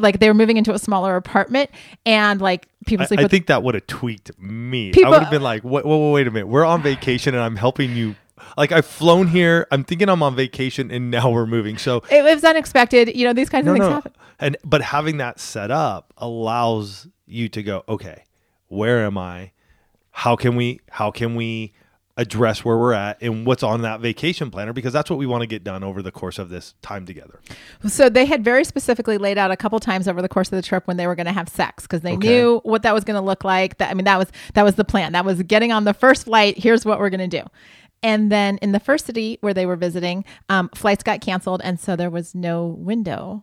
like 0.00 0.18
they 0.18 0.28
were 0.28 0.34
moving 0.34 0.56
into 0.56 0.72
a 0.72 0.78
smaller 0.78 1.16
apartment 1.16 1.70
and 2.04 2.40
like 2.40 2.68
people 2.86 3.06
sleep 3.06 3.20
I 3.20 3.24
with 3.24 3.30
think 3.30 3.46
that 3.46 3.62
would 3.62 3.74
have 3.74 3.86
tweaked 3.86 4.30
me. 4.38 4.92
People- 4.92 5.08
I 5.12 5.16
would 5.16 5.22
have 5.22 5.30
been 5.30 5.42
like, 5.42 5.64
wait, 5.64 5.84
wait, 5.84 6.12
wait 6.12 6.26
a 6.26 6.30
minute. 6.30 6.48
We're 6.48 6.64
on 6.64 6.82
vacation 6.82 7.34
and 7.34 7.42
I'm 7.42 7.56
helping 7.56 7.94
you. 7.96 8.16
Like 8.56 8.72
I've 8.72 8.86
flown 8.86 9.28
here. 9.28 9.66
I'm 9.70 9.84
thinking 9.84 10.08
I'm 10.08 10.22
on 10.22 10.36
vacation 10.36 10.90
and 10.90 11.10
now 11.10 11.30
we're 11.30 11.46
moving. 11.46 11.78
So 11.78 12.02
it 12.10 12.22
was 12.22 12.44
unexpected 12.44 13.16
you 13.16 13.24
know 13.26 13.32
these 13.32 13.48
kinds 13.48 13.66
no, 13.66 13.72
of 13.72 13.76
things 13.76 13.88
no. 13.88 13.94
happen 13.94 14.12
And 14.40 14.56
but 14.64 14.82
having 14.82 15.18
that 15.18 15.40
set 15.40 15.70
up 15.70 16.12
allows 16.18 17.06
you 17.26 17.48
to 17.50 17.62
go, 17.62 17.84
okay, 17.88 18.24
where 18.68 19.04
am 19.06 19.16
I? 19.16 19.52
How 20.10 20.36
can 20.36 20.56
we? 20.56 20.80
How 20.90 21.10
can 21.10 21.34
we? 21.34 21.72
Address 22.16 22.64
where 22.64 22.78
we're 22.78 22.92
at 22.92 23.20
and 23.20 23.44
what's 23.44 23.62
on 23.64 23.82
that 23.82 23.98
vacation 24.00 24.48
planner 24.50 24.72
because 24.72 24.92
that's 24.92 25.10
what 25.10 25.18
we 25.18 25.26
want 25.26 25.40
to 25.40 25.46
get 25.48 25.64
done 25.64 25.82
over 25.82 26.00
the 26.00 26.12
course 26.12 26.38
of 26.38 26.48
this 26.48 26.74
time 26.80 27.04
together. 27.04 27.40
so 27.88 28.08
they 28.08 28.24
had 28.24 28.44
very 28.44 28.64
specifically 28.64 29.18
laid 29.18 29.36
out 29.36 29.50
a 29.50 29.56
couple 29.56 29.80
times 29.80 30.06
over 30.06 30.22
the 30.22 30.28
course 30.28 30.46
of 30.48 30.56
the 30.56 30.62
trip 30.62 30.86
when 30.86 30.96
they 30.96 31.08
were 31.08 31.16
going 31.16 31.26
to 31.26 31.32
have 31.32 31.48
sex 31.48 31.82
because 31.82 32.02
they 32.02 32.12
Okay. 32.14 32.28
knew 32.28 32.60
what 32.62 32.82
that 32.82 32.94
was 32.94 33.02
going 33.02 33.16
to 33.16 33.20
look 33.20 33.42
like 33.42 33.78
that 33.78 33.90
i 33.90 33.94
mean 33.94 34.04
that 34.04 34.16
was 34.18 34.28
that 34.54 34.62
was 34.62 34.76
the 34.76 34.84
plan 34.84 35.10
that 35.12 35.24
was 35.24 35.42
getting 35.42 35.72
on 35.72 35.82
the 35.84 35.94
first 35.94 36.24
flight 36.26 36.56
here's 36.56 36.84
what 36.86 37.00
we're 37.00 37.10
going 37.10 37.28
to 37.28 37.40
do 37.40 37.44
and 38.02 38.30
then 38.30 38.58
in 38.58 38.70
the 38.70 38.78
first 38.80 39.06
city 39.06 39.38
where 39.40 39.52
they 39.54 39.66
were 39.66 39.74
visiting 39.76 40.24
um, 40.48 40.68
flights 40.74 41.02
got 41.02 41.20
canceled 41.20 41.60
and 41.64 41.80
so 41.80 41.96
there 41.96 42.10
was 42.10 42.32
no 42.34 42.66
window 42.78 43.42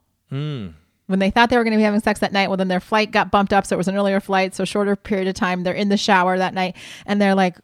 when 1.07 1.19
they 1.19 1.29
thought 1.29 1.49
they 1.49 1.57
were 1.57 1.63
going 1.65 1.73
to 1.73 1.77
be 1.77 1.83
having 1.83 1.99
sex 1.99 2.21
that 2.21 2.31
night, 2.31 2.47
well, 2.47 2.55
then 2.55 2.69
their 2.69 2.79
flight 2.79 3.11
got 3.11 3.31
bumped 3.31 3.51
up. 3.51 3.65
So 3.65 3.75
it 3.75 3.77
was 3.77 3.89
an 3.89 3.97
earlier 3.97 4.21
flight, 4.21 4.55
so 4.55 4.63
shorter 4.63 4.95
period 4.95 5.27
of 5.27 5.33
time. 5.35 5.63
They're 5.63 5.73
in 5.73 5.89
the 5.89 5.97
shower 5.97 6.37
that 6.37 6.53
night 6.53 6.77
and 7.05 7.21
they're 7.21 7.35
like, 7.35 7.57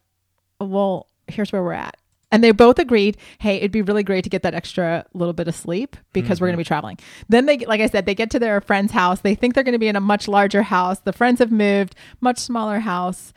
well, 0.59 1.07
here's 1.27 1.51
where 1.51 1.63
we're 1.63 1.73
at. 1.73 1.97
And 2.29 2.43
they 2.43 2.51
both 2.51 2.77
agreed, 2.77 3.15
hey, 3.39 3.55
it'd 3.55 3.71
be 3.71 3.81
really 3.81 4.03
great 4.03 4.25
to 4.25 4.29
get 4.29 4.43
that 4.43 4.53
extra 4.53 5.05
little 5.13 5.31
bit 5.33 5.47
of 5.47 5.55
sleep 5.55 5.95
because 6.11 6.41
we're 6.41 6.47
going 6.47 6.55
to 6.57 6.61
be 6.61 6.65
traveling. 6.65 6.97
Then 7.29 7.45
they, 7.45 7.59
like 7.59 7.79
I 7.79 7.87
said, 7.87 8.05
they 8.05 8.15
get 8.15 8.29
to 8.31 8.39
their 8.39 8.59
friend's 8.59 8.91
house. 8.91 9.21
They 9.21 9.33
think 9.33 9.53
they're 9.55 9.63
going 9.63 9.71
to 9.73 9.79
be 9.79 9.87
in 9.87 9.95
a 9.95 10.01
much 10.01 10.27
larger 10.27 10.63
house. 10.63 10.99
The 10.99 11.13
friends 11.13 11.39
have 11.39 11.53
moved, 11.53 11.95
much 12.19 12.37
smaller 12.37 12.79
house. 12.79 13.31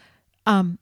Um, 0.44 0.78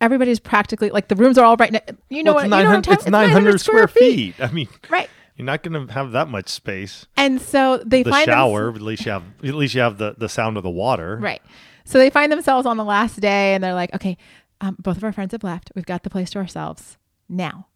everybody's 0.00 0.40
practically 0.40 0.88
like 0.88 1.08
the 1.08 1.16
rooms 1.16 1.36
are 1.36 1.44
all 1.44 1.56
right. 1.56 1.72
Ne- 1.72 1.80
you 2.08 2.22
know 2.22 2.32
Well, 2.34 2.36
what? 2.36 2.44
it's 2.46 2.56
you 2.56 2.64
know 2.64 2.70
what 2.70 2.76
I'm 2.76 2.82
900, 2.82 2.92
it's 2.94 3.06
900 3.08 3.60
square 3.60 3.88
feet. 3.88 4.34
I 4.40 4.50
mean, 4.50 4.68
right? 4.88 5.10
you're 5.36 5.44
not 5.44 5.62
going 5.62 5.86
to 5.86 5.92
have 5.92 6.12
that 6.12 6.28
much 6.28 6.48
space. 6.48 7.06
And 7.16 7.42
so 7.42 7.76
they 7.84 8.04
The 8.04 8.10
find 8.10 8.26
them- 8.26 8.34
shower, 8.34 8.70
at 8.70 8.80
least 8.80 9.04
you 9.04 9.12
have 9.12 9.24
at 9.42 9.54
least 9.54 9.74
you 9.74 9.82
have 9.82 9.98
the, 9.98 10.14
the 10.16 10.30
sound 10.30 10.56
of 10.56 10.62
the 10.62 10.70
water. 10.70 11.18
Right. 11.20 11.42
So 11.84 11.98
they 11.98 12.08
find 12.08 12.32
themselves 12.32 12.66
on 12.66 12.78
the 12.78 12.84
last 12.84 13.20
day 13.20 13.54
and 13.54 13.62
they're 13.62 13.74
like, 13.74 13.92
okay, 13.94 14.16
um, 14.60 14.76
both 14.78 14.96
of 14.96 15.04
our 15.04 15.12
friends 15.12 15.32
have 15.32 15.44
left. 15.44 15.72
We've 15.74 15.86
got 15.86 16.02
the 16.02 16.10
place 16.10 16.30
to 16.30 16.38
ourselves 16.38 16.96
now. 17.28 17.68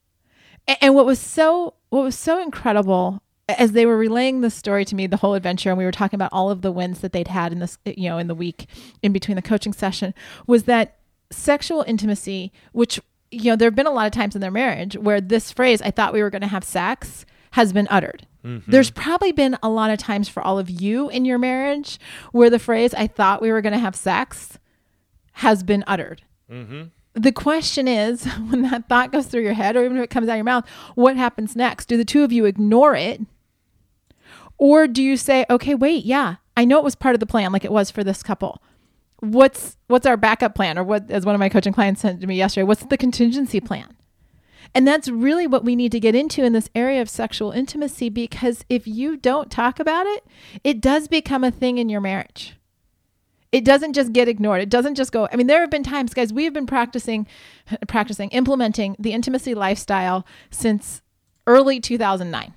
And, 0.67 0.79
and 0.81 0.95
what 0.95 1.07
was 1.07 1.19
so 1.19 1.75
what 1.91 2.03
was 2.03 2.19
so 2.19 2.41
incredible 2.41 3.23
as 3.49 3.73
they 3.73 3.87
were 3.87 3.97
relaying 3.97 4.43
the 4.43 4.51
story 4.51 4.85
to 4.85 4.95
me, 4.95 5.07
the 5.07 5.17
whole 5.17 5.35
adventure, 5.35 5.71
and 5.71 5.79
we 5.79 5.85
were 5.85 5.93
talking 5.93 6.17
about 6.17 6.33
all 6.33 6.51
of 6.51 6.61
the 6.61 6.71
wins 6.71 7.01
that 7.01 7.13
they'd 7.13 7.29
had 7.29 7.51
in 7.51 7.61
this, 7.61 7.79
you 7.85 8.09
know, 8.09 8.19
in 8.19 8.27
the 8.27 8.35
week 8.35 8.67
in 9.03 9.13
between 9.13 9.37
the 9.37 9.43
coaching 9.43 9.73
session, 9.73 10.13
was 10.47 10.65
that 10.65 10.99
sexual 11.31 11.83
intimacy, 11.87 12.53
which 12.73 13.01
you 13.31 13.51
know, 13.51 13.57
there 13.57 13.67
have 13.67 13.75
been 13.75 13.87
a 13.87 13.91
lot 13.91 14.07
of 14.07 14.13
times 14.13 14.35
in 14.35 14.41
their 14.41 14.51
marriage 14.51 14.97
where 14.97 15.21
this 15.21 15.53
phrase, 15.53 15.83
"I 15.83 15.91
thought 15.91 16.13
we 16.13 16.23
were 16.23 16.31
going 16.31 16.43
to 16.43 16.49
have 16.49 16.65
sex," 16.65 17.27
has 17.53 17.73
been 17.73 17.87
uttered. 17.91 18.27
There's 18.71 18.91
probably 18.91 19.33
been 19.33 19.59
a 19.63 19.69
lot 19.69 19.91
of 19.91 19.99
times 19.99 20.29
for 20.29 20.43
all 20.43 20.59
of 20.59 20.71
you 20.71 21.11
in 21.11 21.25
your 21.25 21.39
marriage 21.39 21.99
where 22.33 22.49
the 22.49 22.59
phrase, 22.59 22.95
I 22.95 23.07
thought 23.07 23.43
we 23.43 23.53
were 23.53 23.61
going 23.61 23.73
to 23.75 23.79
have 23.79 23.97
sex, 23.97 24.59
has 25.33 25.63
been 25.63 25.85
uttered. 25.87 26.23
Mm-hmm. 26.51 26.83
The 27.15 27.33
question 27.33 27.89
is 27.89 28.25
when 28.49 28.63
that 28.63 28.89
thought 28.89 29.13
goes 29.13 29.27
through 29.27 29.43
your 29.43 29.55
head, 29.55 29.77
or 29.77 29.85
even 29.85 29.97
if 29.99 30.05
it 30.05 30.11
comes 30.11 30.29
out 30.29 30.33
of 30.33 30.39
your 30.39 30.45
mouth, 30.45 30.69
what 30.95 31.17
happens 31.17 31.57
next? 31.57 31.87
Do 31.87 31.97
the 31.97 32.05
two 32.05 32.23
of 32.23 32.33
you 32.33 32.45
ignore 32.45 32.95
it? 32.95 33.21
Or 34.57 34.89
do 34.89 35.03
you 35.03 35.17
say, 35.17 35.47
okay, 35.49 35.75
wait, 35.75 36.05
yeah, 36.05 36.37
I 36.57 36.65
know 36.65 36.79
it 36.79 36.85
was 36.85 36.97
part 36.97 37.15
of 37.15 37.21
the 37.21 37.27
plan, 37.27 37.53
like 37.53 37.65
it 37.65 37.73
was 37.73 37.91
for 37.91 38.03
this 38.03 38.23
couple. 38.23 38.61
What's 39.21 39.77
what's 39.87 40.07
our 40.07 40.17
backup 40.17 40.55
plan? 40.55 40.79
Or 40.79 40.85
what 40.85 41.11
as 41.11 41.25
one 41.25 41.35
of 41.35 41.39
my 41.39 41.49
coaching 41.49 41.73
clients 41.73 42.01
said 42.01 42.21
to 42.21 42.27
me 42.27 42.37
yesterday, 42.37 42.65
what's 42.65 42.85
the 42.85 42.97
contingency 42.97 43.61
plan? 43.61 43.97
And 44.75 44.87
that's 44.87 45.09
really 45.09 45.47
what 45.47 45.65
we 45.65 45.77
need 45.77 45.93
to 45.93 46.01
get 46.01 46.15
into 46.15 46.45
in 46.45 46.53
this 46.53 46.69
area 46.75 47.01
of 47.01 47.09
sexual 47.09 47.53
intimacy 47.53 48.09
because 48.11 48.65
if 48.69 48.87
you 48.87 49.17
don't 49.17 49.51
talk 49.51 49.81
about 49.81 50.07
it, 50.07 50.27
it 50.63 50.81
does 50.81 51.09
become 51.09 51.43
a 51.43 51.51
thing 51.51 51.79
in 51.79 51.89
your 51.89 52.01
marriage. 52.01 52.57
It 53.51 53.65
doesn't 53.65 53.95
just 53.95 54.13
get 54.13 54.29
ignored. 54.29 54.61
It 54.61 54.69
doesn't 54.69 54.95
just 54.95 55.11
go. 55.11 55.29
I 55.33 55.37
mean, 55.37 55.47
there 55.47 55.61
have 55.61 55.71
been 55.71 55.83
times, 55.83 56.13
guys, 56.13 56.33
we 56.33 56.45
have 56.45 56.53
been 56.53 56.67
practicing, 56.67 57.27
practicing, 57.89 58.29
implementing 58.31 58.95
the 58.99 59.13
intimacy 59.13 59.55
lifestyle 59.55 60.27
since 60.51 61.01
early 61.47 61.81
2009. 61.81 62.53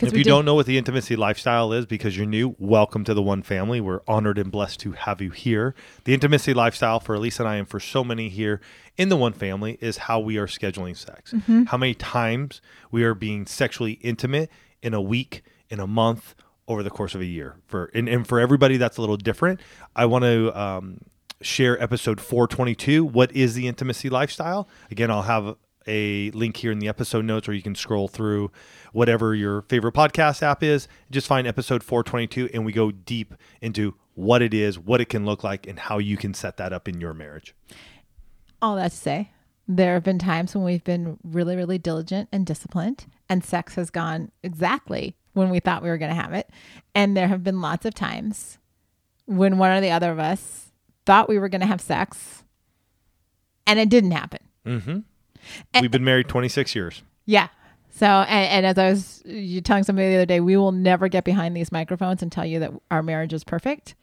If 0.00 0.12
you 0.12 0.22
did- 0.22 0.30
don't 0.30 0.44
know 0.44 0.54
what 0.54 0.66
the 0.66 0.78
intimacy 0.78 1.16
lifestyle 1.16 1.72
is 1.72 1.84
because 1.84 2.16
you're 2.16 2.24
new, 2.24 2.54
welcome 2.60 3.02
to 3.02 3.14
the 3.14 3.22
One 3.22 3.42
Family. 3.42 3.80
We're 3.80 4.00
honored 4.06 4.38
and 4.38 4.48
blessed 4.52 4.78
to 4.80 4.92
have 4.92 5.20
you 5.20 5.30
here. 5.30 5.74
The 6.04 6.14
intimacy 6.14 6.54
lifestyle 6.54 7.00
for 7.00 7.16
Elise 7.16 7.40
and 7.40 7.48
I, 7.48 7.56
and 7.56 7.68
for 7.68 7.80
so 7.80 8.04
many 8.04 8.28
here 8.28 8.60
in 8.96 9.08
the 9.08 9.16
One 9.16 9.32
Family, 9.32 9.76
is 9.80 9.96
how 9.96 10.20
we 10.20 10.38
are 10.38 10.46
scheduling 10.46 10.96
sex. 10.96 11.32
Mm-hmm. 11.32 11.64
How 11.64 11.78
many 11.78 11.94
times 11.94 12.60
we 12.92 13.02
are 13.02 13.14
being 13.14 13.44
sexually 13.44 13.94
intimate 13.94 14.50
in 14.82 14.94
a 14.94 15.00
week, 15.00 15.42
in 15.68 15.80
a 15.80 15.86
month, 15.88 16.36
over 16.68 16.82
the 16.82 16.90
course 16.90 17.14
of 17.14 17.20
a 17.20 17.26
year. 17.26 17.56
For 17.66 17.90
and, 17.94 18.08
and 18.08 18.26
for 18.26 18.38
everybody 18.38 18.76
that's 18.76 18.98
a 18.98 19.00
little 19.00 19.16
different. 19.16 19.60
I 19.96 20.06
want 20.06 20.24
to 20.24 20.56
um, 20.58 21.00
share 21.40 21.82
episode 21.82 22.20
422. 22.20 23.04
What 23.04 23.32
is 23.32 23.54
the 23.54 23.66
intimacy 23.66 24.08
lifestyle? 24.08 24.68
Again, 24.90 25.10
I'll 25.10 25.22
have 25.22 25.56
a 25.86 26.30
link 26.32 26.58
here 26.58 26.70
in 26.70 26.78
the 26.78 26.88
episode 26.88 27.24
notes, 27.24 27.48
or 27.48 27.54
you 27.54 27.62
can 27.62 27.74
scroll 27.74 28.08
through 28.08 28.50
whatever 28.92 29.34
your 29.34 29.62
favorite 29.62 29.94
podcast 29.94 30.42
app 30.42 30.62
is. 30.62 30.86
Just 31.10 31.26
find 31.26 31.46
episode 31.46 31.82
422, 31.82 32.50
and 32.52 32.64
we 32.64 32.72
go 32.72 32.90
deep 32.90 33.34
into 33.60 33.94
what 34.14 34.42
it 34.42 34.52
is, 34.52 34.78
what 34.78 35.00
it 35.00 35.08
can 35.08 35.24
look 35.24 35.42
like, 35.42 35.66
and 35.66 35.78
how 35.78 35.98
you 35.98 36.16
can 36.16 36.34
set 36.34 36.58
that 36.58 36.72
up 36.72 36.88
in 36.88 37.00
your 37.00 37.14
marriage. 37.14 37.54
All 38.60 38.76
that 38.76 38.90
to 38.90 38.96
say, 38.96 39.30
there 39.66 39.94
have 39.94 40.02
been 40.02 40.18
times 40.18 40.54
when 40.54 40.64
we've 40.64 40.84
been 40.84 41.18
really, 41.22 41.56
really 41.56 41.78
diligent 41.78 42.28
and 42.32 42.44
disciplined, 42.44 43.06
and 43.28 43.44
sex 43.44 43.76
has 43.76 43.90
gone 43.90 44.30
exactly 44.42 45.14
when 45.38 45.50
we 45.50 45.60
thought 45.60 45.82
we 45.82 45.88
were 45.88 45.98
going 45.98 46.14
to 46.14 46.20
have 46.20 46.34
it. 46.34 46.50
And 46.94 47.16
there 47.16 47.28
have 47.28 47.42
been 47.42 47.60
lots 47.60 47.86
of 47.86 47.94
times 47.94 48.58
when 49.26 49.58
one 49.58 49.70
or 49.70 49.80
the 49.80 49.90
other 49.90 50.10
of 50.10 50.18
us 50.18 50.72
thought 51.06 51.28
we 51.28 51.38
were 51.38 51.48
going 51.48 51.60
to 51.60 51.66
have 51.66 51.80
sex 51.80 52.42
and 53.66 53.78
it 53.78 53.88
didn't 53.88 54.10
happen. 54.10 54.40
Mm-hmm. 54.66 54.98
We've 55.80 55.90
been 55.90 56.04
married 56.04 56.28
26 56.28 56.74
years. 56.74 57.02
Yeah. 57.24 57.48
So, 57.90 58.06
and, 58.06 58.64
and 58.64 58.66
as 58.66 58.78
I 58.78 58.90
was 58.90 59.22
you 59.24 59.60
telling 59.60 59.84
somebody 59.84 60.08
the 60.10 60.16
other 60.16 60.26
day, 60.26 60.40
we 60.40 60.56
will 60.56 60.72
never 60.72 61.08
get 61.08 61.24
behind 61.24 61.56
these 61.56 61.72
microphones 61.72 62.22
and 62.22 62.30
tell 62.30 62.44
you 62.44 62.60
that 62.60 62.72
our 62.90 63.02
marriage 63.02 63.32
is 63.32 63.44
perfect. 63.44 63.94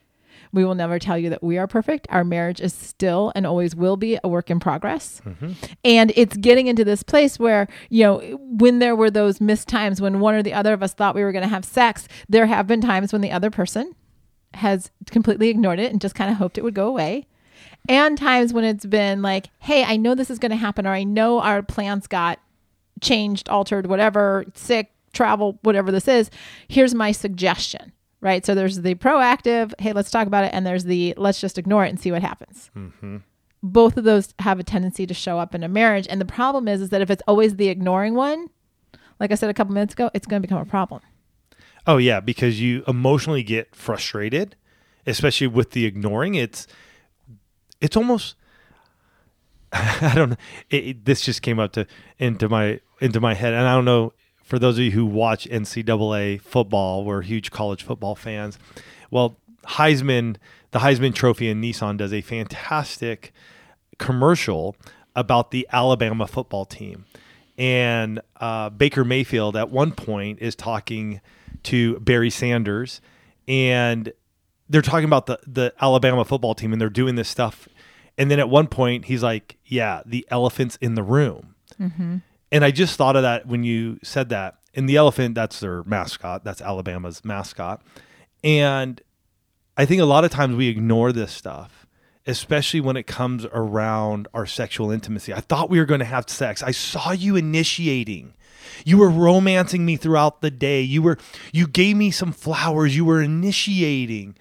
We 0.56 0.66
will 0.66 0.74
never 0.74 0.98
tell 0.98 1.18
you 1.18 1.30
that 1.30 1.44
we 1.44 1.58
are 1.58 1.68
perfect. 1.68 2.08
Our 2.10 2.24
marriage 2.24 2.62
is 2.62 2.74
still 2.74 3.32
and 3.36 3.46
always 3.46 3.76
will 3.76 3.98
be 3.98 4.18
a 4.24 4.28
work 4.28 4.50
in 4.50 4.60
progress. 4.60 5.22
Mm-hmm. 5.26 5.52
And 5.84 6.14
it's 6.16 6.38
getting 6.38 6.68
into 6.68 6.86
this 6.86 7.04
place 7.04 7.38
where, 7.38 7.68
you 7.90 8.04
know, 8.04 8.20
when 8.40 8.80
there 8.80 8.96
were 8.96 9.12
those 9.12 9.42
missed 9.42 9.68
times 9.68 10.02
when 10.02 10.22
one 10.22 10.34
or 10.34 10.42
the 10.42 10.54
other 10.54 10.74
of 10.74 10.82
us 10.82 10.94
thought 10.94 11.14
we 11.14 11.24
were 11.24 11.34
going 11.34 11.44
to 11.44 11.50
have 11.50 11.66
sex, 11.66 12.08
there 12.30 12.46
have 12.46 12.66
been 12.66 12.82
times 12.82 13.12
when 13.12 13.22
the 13.22 13.32
other 13.32 13.52
person 13.52 13.94
has 14.54 14.90
completely 15.12 15.50
ignored 15.50 15.80
it 15.80 15.92
and 15.92 16.00
just 16.00 16.16
kind 16.16 16.32
of 16.32 16.38
hoped 16.38 16.58
it 16.58 16.64
would 16.64 16.74
go 16.74 16.88
away. 16.88 17.28
And 17.90 18.18
times 18.18 18.54
when 18.54 18.64
it's 18.64 18.86
been 18.86 19.22
like, 19.22 19.50
hey, 19.60 19.84
I 19.84 19.98
know 19.98 20.16
this 20.16 20.32
is 20.32 20.40
going 20.40 20.52
to 20.52 20.56
happen, 20.56 20.88
or 20.88 20.92
I 20.92 21.04
know 21.04 21.42
our 21.42 21.62
plans 21.62 22.08
got 22.08 22.40
changed, 23.02 23.50
altered, 23.50 23.88
whatever, 23.88 24.46
sick, 24.56 24.92
travel, 25.14 25.60
whatever 25.62 25.92
this 25.92 26.08
is. 26.08 26.32
Here's 26.68 26.96
my 26.96 27.12
suggestion, 27.12 27.92
right? 28.26 28.44
So 28.44 28.56
there's 28.56 28.82
the 28.82 28.96
proactive, 28.96 29.72
hey, 29.80 29.94
let's 29.94 30.10
talk 30.10 30.26
about 30.26 30.44
it. 30.44 30.50
And 30.52 30.66
there's 30.66 30.84
the 30.86 31.14
let's 31.16 31.40
just 31.40 31.60
ignore 31.60 31.86
it 31.86 31.90
and 31.90 32.00
see 32.00 32.12
what 32.12 32.24
happens. 32.24 32.72
Mm-hmm. 32.76 33.18
Both 33.62 33.98
of 33.98 34.04
those 34.04 34.34
have 34.40 34.60
a 34.60 34.64
tendency 34.64 35.06
to 35.06 35.14
show 35.14 35.38
up 35.40 35.54
in 35.54 35.64
a 35.64 35.68
marriage. 35.70 36.08
And 36.10 36.20
the 36.20 36.26
problem 36.26 36.68
is, 36.68 36.82
is 36.82 36.90
that 36.90 37.02
if 37.02 37.10
it's 37.12 37.22
always 37.28 37.56
the 37.56 37.70
ignoring 37.70 38.16
one, 38.16 38.48
like 39.20 39.32
I 39.32 39.36
said 39.36 39.50
a 39.50 39.54
couple 39.54 39.74
minutes 39.76 39.94
ago, 39.94 40.10
it's 40.16 40.26
going 40.26 40.42
to 40.42 40.48
become 40.48 40.60
a 40.62 40.66
problem. 40.66 41.02
Oh 41.88 41.98
yeah, 41.98 42.20
because 42.20 42.60
you 42.60 42.84
emotionally 42.88 43.44
get 43.44 43.76
frustrated, 43.76 44.56
especially 45.06 45.48
with 45.48 45.72
the 45.72 45.86
ignoring. 45.86 46.34
It's 46.34 46.66
it's 47.80 47.96
almost 47.96 48.36
I 49.72 50.14
don't 50.16 50.32
know. 50.32 50.38
It, 50.72 50.84
it- 50.88 51.06
this 51.06 51.22
just 51.22 51.44
came 51.44 51.60
up 51.60 51.74
to 51.74 51.86
into 52.18 52.50
my 52.50 52.80
into 53.02 53.20
my 53.22 53.36
head, 53.36 53.54
and 53.54 53.68
I 53.68 53.76
don't 53.76 53.86
know 53.86 54.14
for 54.46 54.60
those 54.60 54.78
of 54.78 54.84
you 54.84 54.92
who 54.92 55.06
watch 55.06 55.50
NCAA 55.50 56.40
football, 56.40 57.04
we're 57.04 57.24
huge 57.24 57.50
college 57.52 57.84
football 57.84 58.16
fans. 58.16 58.60
Well, 59.10 59.38
Heisman, 59.66 60.38
the 60.72 60.80
Heisman 60.80 61.16
Trophy 61.16 61.50
in 61.50 61.62
Nissan 61.62 61.98
does 61.98 62.14
a 62.14 62.22
fantastic 62.22 63.34
commercial 63.98 64.76
about 65.16 65.50
the 65.50 65.68
Alabama 65.74 66.28
football 66.28 66.66
team. 66.66 67.06
And 67.58 68.22
uh, 68.40 68.70
Baker 68.70 69.04
Mayfield 69.04 69.56
at 69.58 69.72
one 69.72 69.92
point 69.92 70.40
is 70.42 70.56
talking 70.56 71.22
to 71.64 72.00
Barry 72.00 72.30
Sanders, 72.30 73.02
and 73.48 74.14
they're 74.70 74.82
talking 74.84 75.06
about 75.06 75.26
the, 75.26 75.40
the 75.48 75.74
Alabama 75.82 76.24
football 76.24 76.54
team, 76.54 76.72
and 76.72 76.80
they're 76.80 76.90
doing 76.90 77.16
this 77.16 77.30
stuff. 77.30 77.68
And 78.18 78.30
then 78.30 78.40
at 78.40 78.50
one 78.50 78.68
point, 78.68 79.06
he's 79.06 79.24
like, 79.24 79.58
Yeah, 79.66 80.02
the 80.06 80.28
elephant's 80.30 80.76
in 80.78 80.94
the 80.96 81.04
room. 81.04 81.56
And 82.52 82.64
I 82.64 82.72
just 82.72 82.96
thought 82.96 83.16
of 83.16 83.24
that 83.24 83.48
when 83.48 83.64
you 83.64 84.00
said 84.04 84.30
that. 84.30 84.60
And 84.74 84.90
the 84.90 84.98
elephant, 84.98 85.36
that's 85.36 85.60
their 85.60 85.84
mascot. 85.84 86.44
That's 86.44 86.62
Alabama's 86.62 87.24
mascot. 87.24 87.82
And 88.44 89.02
I 89.78 89.86
think 89.86 90.02
a 90.02 90.06
lot 90.06 90.26
of 90.26 90.32
times 90.32 90.56
we 90.56 90.68
ignore 90.68 91.12
this 91.12 91.32
stuff, 91.32 91.86
especially 92.28 92.82
when 92.82 92.98
it 92.98 93.08
comes 93.08 93.46
around 93.46 94.28
our 94.34 94.46
sexual 94.46 94.92
intimacy. 94.92 95.34
I 95.34 95.40
thought 95.40 95.70
we 95.70 95.80
were 95.80 95.86
going 95.86 96.00
to 96.00 96.06
have 96.06 96.30
sex. 96.30 96.62
I 96.62 96.72
saw 96.72 97.12
you 97.12 97.36
initiating. 97.36 98.34
You 98.84 98.98
were 98.98 99.10
romancing 99.10 99.86
me 99.86 99.96
throughout 99.96 100.42
the 100.42 100.52
day. 100.52 100.82
You 100.82 101.02
were 101.02 101.18
you 101.54 101.68
gave 101.68 101.96
me 101.96 102.12
some 102.12 102.32
flowers. 102.32 102.96
You 102.96 103.06
were 103.06 103.22
initiating. 103.22 104.36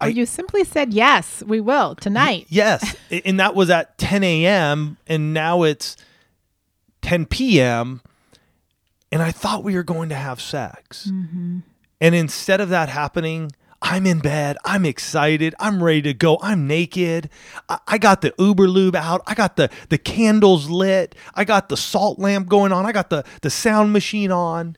Or 0.00 0.08
you 0.08 0.26
simply 0.26 0.62
said, 0.62 0.92
yes, 0.92 1.42
we 1.44 1.60
will 1.60 1.96
tonight. 1.96 2.46
Yes, 2.48 2.96
and 3.10 3.40
that 3.40 3.56
was 3.56 3.68
at 3.68 3.98
10 3.98 4.22
a.m. 4.22 4.96
and 5.08 5.34
now 5.34 5.64
it's 5.64 5.96
10 7.08 7.24
p.m. 7.24 8.02
And 9.10 9.22
I 9.22 9.30
thought 9.30 9.64
we 9.64 9.74
were 9.74 9.82
going 9.82 10.10
to 10.10 10.14
have 10.14 10.42
sex. 10.42 11.10
Mm-hmm. 11.10 11.60
And 12.02 12.14
instead 12.14 12.60
of 12.60 12.68
that 12.68 12.90
happening, 12.90 13.50
I'm 13.80 14.06
in 14.06 14.18
bed. 14.18 14.58
I'm 14.62 14.84
excited. 14.84 15.54
I'm 15.58 15.82
ready 15.82 16.02
to 16.02 16.12
go. 16.12 16.38
I'm 16.42 16.66
naked. 16.66 17.30
I, 17.66 17.78
I 17.88 17.96
got 17.96 18.20
the 18.20 18.32
Überlube 18.32 18.94
out. 18.94 19.22
I 19.26 19.32
got 19.32 19.56
the 19.56 19.70
the 19.88 19.96
candles 19.96 20.68
lit. 20.68 21.14
I 21.34 21.44
got 21.46 21.70
the 21.70 21.78
salt 21.78 22.18
lamp 22.18 22.46
going 22.46 22.72
on. 22.72 22.84
I 22.84 22.92
got 22.92 23.08
the 23.08 23.24
the 23.40 23.48
sound 23.48 23.94
machine 23.94 24.30
on. 24.30 24.76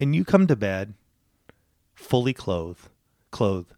And 0.00 0.16
you 0.16 0.24
come 0.24 0.46
to 0.46 0.56
bed 0.56 0.94
fully 1.94 2.32
clothed, 2.32 2.88
clothed 3.30 3.74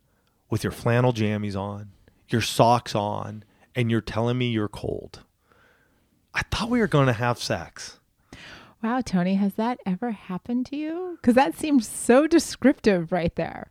with 0.49 0.63
your 0.63 0.71
flannel 0.71 1.13
jammies 1.13 1.57
on, 1.57 1.91
your 2.29 2.41
socks 2.41 2.95
on, 2.95 3.43
and 3.75 3.91
you're 3.91 4.01
telling 4.01 4.39
me 4.39 4.47
you're 4.51 4.69
cold. 4.69 5.25
I 6.35 6.43
thought 6.51 6.69
we 6.71 6.81
were 6.81 6.87
going 6.89 7.07
to 7.07 7.13
have 7.13 7.39
sex. 7.39 7.99
Wow, 8.83 9.01
Tony, 9.01 9.37
has 9.37 9.55
that 9.55 9.79
ever 9.87 10.11
happened 10.11 10.67
to 10.67 10.77
you? 10.77 11.17
Because 11.21 11.35
that 11.35 11.57
seems 11.57 11.89
so 11.89 12.27
descriptive 12.27 13.13
right 13.13 13.35
there. 13.37 13.71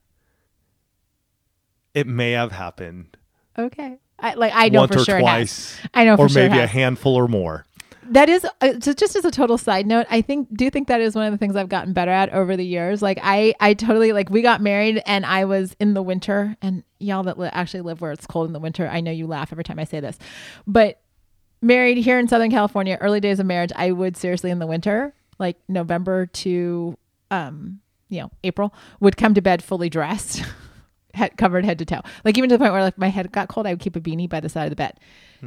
It 1.93 2.07
may 2.07 2.31
have 2.31 2.51
happened 2.51 3.17
Okay. 3.57 3.99
I 4.17 4.33
like 4.33 4.51
I 4.55 4.69
know 4.69 4.79
once 4.81 4.93
for 4.95 5.01
or 5.01 5.05
sure 5.05 5.19
twice. 5.19 5.79
I 5.93 6.05
know 6.05 6.15
for 6.17 6.25
or 6.25 6.29
sure 6.29 6.49
maybe 6.49 6.59
a 6.59 6.65
handful 6.65 7.13
or 7.15 7.27
more. 7.27 7.65
that 8.09 8.29
is 8.29 8.43
uh, 8.61 8.79
so 8.81 8.93
just 8.93 9.15
as 9.15 9.23
a 9.25 9.31
total 9.31 9.57
side 9.57 9.85
note 9.87 10.05
i 10.09 10.21
think 10.21 10.47
do 10.57 10.69
think 10.69 10.87
that 10.89 10.99
is 10.99 11.15
one 11.15 11.25
of 11.25 11.31
the 11.31 11.37
things 11.37 11.55
i've 11.55 11.69
gotten 11.69 11.93
better 11.93 12.11
at 12.11 12.29
over 12.33 12.57
the 12.57 12.65
years 12.65 13.01
like 13.01 13.17
i 13.23 13.53
i 13.61 13.73
totally 13.73 14.11
like 14.11 14.29
we 14.29 14.41
got 14.41 14.59
married 14.59 15.01
and 15.05 15.25
i 15.25 15.45
was 15.45 15.73
in 15.79 15.93
the 15.93 16.01
winter 16.01 16.57
and 16.61 16.83
y'all 16.99 17.23
that 17.23 17.39
li- 17.39 17.49
actually 17.53 17.79
live 17.81 18.01
where 18.01 18.11
it's 18.11 18.25
cold 18.27 18.45
in 18.47 18.51
the 18.53 18.59
winter 18.59 18.89
i 18.89 18.99
know 18.99 19.11
you 19.11 19.25
laugh 19.27 19.53
every 19.53 19.63
time 19.63 19.79
i 19.79 19.83
say 19.85 19.99
this 20.01 20.17
but 20.67 20.99
married 21.63 21.97
here 21.97 22.19
in 22.19 22.27
southern 22.27 22.51
california 22.51 22.97
early 23.01 23.19
days 23.19 23.39
of 23.39 23.45
marriage 23.45 23.71
i 23.75 23.91
would 23.91 24.15
seriously 24.17 24.51
in 24.51 24.59
the 24.59 24.67
winter 24.67 25.13
like 25.39 25.57
november 25.67 26.25
to 26.27 26.97
um 27.31 27.79
you 28.09 28.19
know 28.21 28.29
april 28.43 28.73
would 28.99 29.17
come 29.17 29.33
to 29.33 29.41
bed 29.41 29.63
fully 29.63 29.89
dressed 29.89 30.43
head 31.13 31.37
covered 31.37 31.63
head 31.63 31.77
to 31.77 31.85
toe 31.85 32.01
like 32.25 32.37
even 32.39 32.49
to 32.49 32.55
the 32.55 32.59
point 32.59 32.73
where 32.73 32.81
like 32.81 32.97
my 32.97 33.07
head 33.07 33.31
got 33.31 33.47
cold 33.47 33.67
i 33.67 33.71
would 33.71 33.79
keep 33.79 33.95
a 33.95 34.01
beanie 34.01 34.27
by 34.27 34.39
the 34.39 34.49
side 34.49 34.63
of 34.63 34.69
the 34.71 34.75
bed 34.75 34.99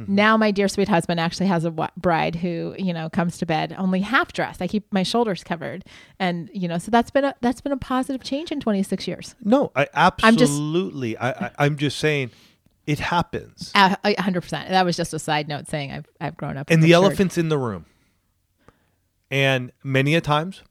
now 0.07 0.37
my 0.37 0.51
dear 0.51 0.67
sweet 0.67 0.87
husband 0.87 1.19
actually 1.19 1.47
has 1.47 1.65
a 1.65 1.71
bride 1.97 2.35
who 2.35 2.75
you 2.77 2.93
know 2.93 3.09
comes 3.09 3.37
to 3.39 3.45
bed 3.47 3.73
only 3.79 3.99
half 3.99 4.31
dressed 4.31 4.61
i 4.61 4.67
keep 4.67 4.85
my 4.93 5.01
shoulders 5.03 5.43
covered 5.43 5.83
and 6.19 6.49
you 6.53 6.67
know 6.67 6.77
so 6.77 6.91
that's 6.91 7.09
been 7.09 7.25
a 7.25 7.33
that's 7.41 7.61
been 7.61 7.71
a 7.71 7.77
positive 7.77 8.23
change 8.23 8.51
in 8.51 8.59
26 8.59 9.07
years 9.07 9.35
No, 9.43 9.71
I 9.75 9.87
absolutely. 9.95 11.17
I'm 11.17 11.33
just-. 11.33 11.41
I, 11.41 11.45
I, 11.47 11.65
I'm 11.65 11.77
just 11.77 11.97
saying 11.97 12.29
it 12.87 12.99
happens. 12.99 13.71
A 13.75 13.97
100% 14.03 14.49
that 14.49 14.85
was 14.85 14.97
just 14.97 15.13
a 15.13 15.19
side 15.19 15.47
note 15.47 15.67
saying 15.67 15.91
i've, 15.91 16.07
I've 16.19 16.37
grown 16.37 16.57
up 16.57 16.71
and 16.71 16.81
the 16.81 16.87
matured. 16.87 17.03
elephant's 17.03 17.37
in 17.37 17.49
the 17.49 17.57
room. 17.57 17.85
And 19.29 19.73
many 19.83 20.15
a 20.15 20.21
times, 20.21 20.63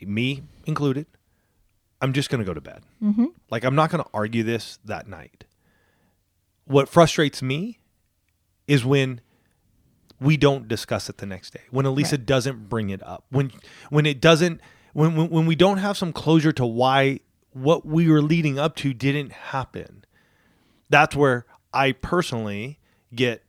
me 0.00 0.44
included, 0.64 1.06
I'm 2.00 2.12
just 2.12 2.30
going 2.30 2.38
to 2.38 2.44
go 2.44 2.54
to 2.54 2.60
bed. 2.60 2.82
Mm-hmm. 3.02 3.26
Like, 3.50 3.64
I'm 3.64 3.74
not 3.74 3.90
going 3.90 4.04
to 4.04 4.10
argue 4.14 4.44
this 4.44 4.78
that 4.84 5.08
night. 5.08 5.44
What 6.64 6.88
frustrates 6.88 7.42
me 7.42 7.80
is 8.68 8.84
when 8.84 9.20
we 10.20 10.36
don't 10.36 10.68
discuss 10.68 11.08
it 11.08 11.18
the 11.18 11.26
next 11.26 11.52
day. 11.52 11.62
When 11.72 11.84
Alisa 11.84 12.24
doesn't 12.24 12.68
bring 12.68 12.90
it 12.90 13.02
up. 13.02 13.24
When 13.30 13.50
when 13.90 14.06
it 14.06 14.20
doesn't 14.20 14.60
when, 14.92 15.16
when 15.16 15.28
when 15.28 15.46
we 15.46 15.56
don't 15.56 15.78
have 15.78 15.96
some 15.96 16.12
closure 16.12 16.52
to 16.52 16.64
why 16.64 17.18
what 17.52 17.84
we 17.84 18.08
were 18.08 18.22
leading 18.22 18.60
up 18.60 18.76
to 18.76 18.94
didn't 18.94 19.32
happen. 19.32 20.04
That's 20.92 21.16
where 21.16 21.46
I 21.72 21.92
personally 21.92 22.78
get 23.14 23.42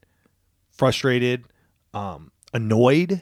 frustrated, 0.71 1.45
um, 1.93 2.31
annoyed, 2.53 3.21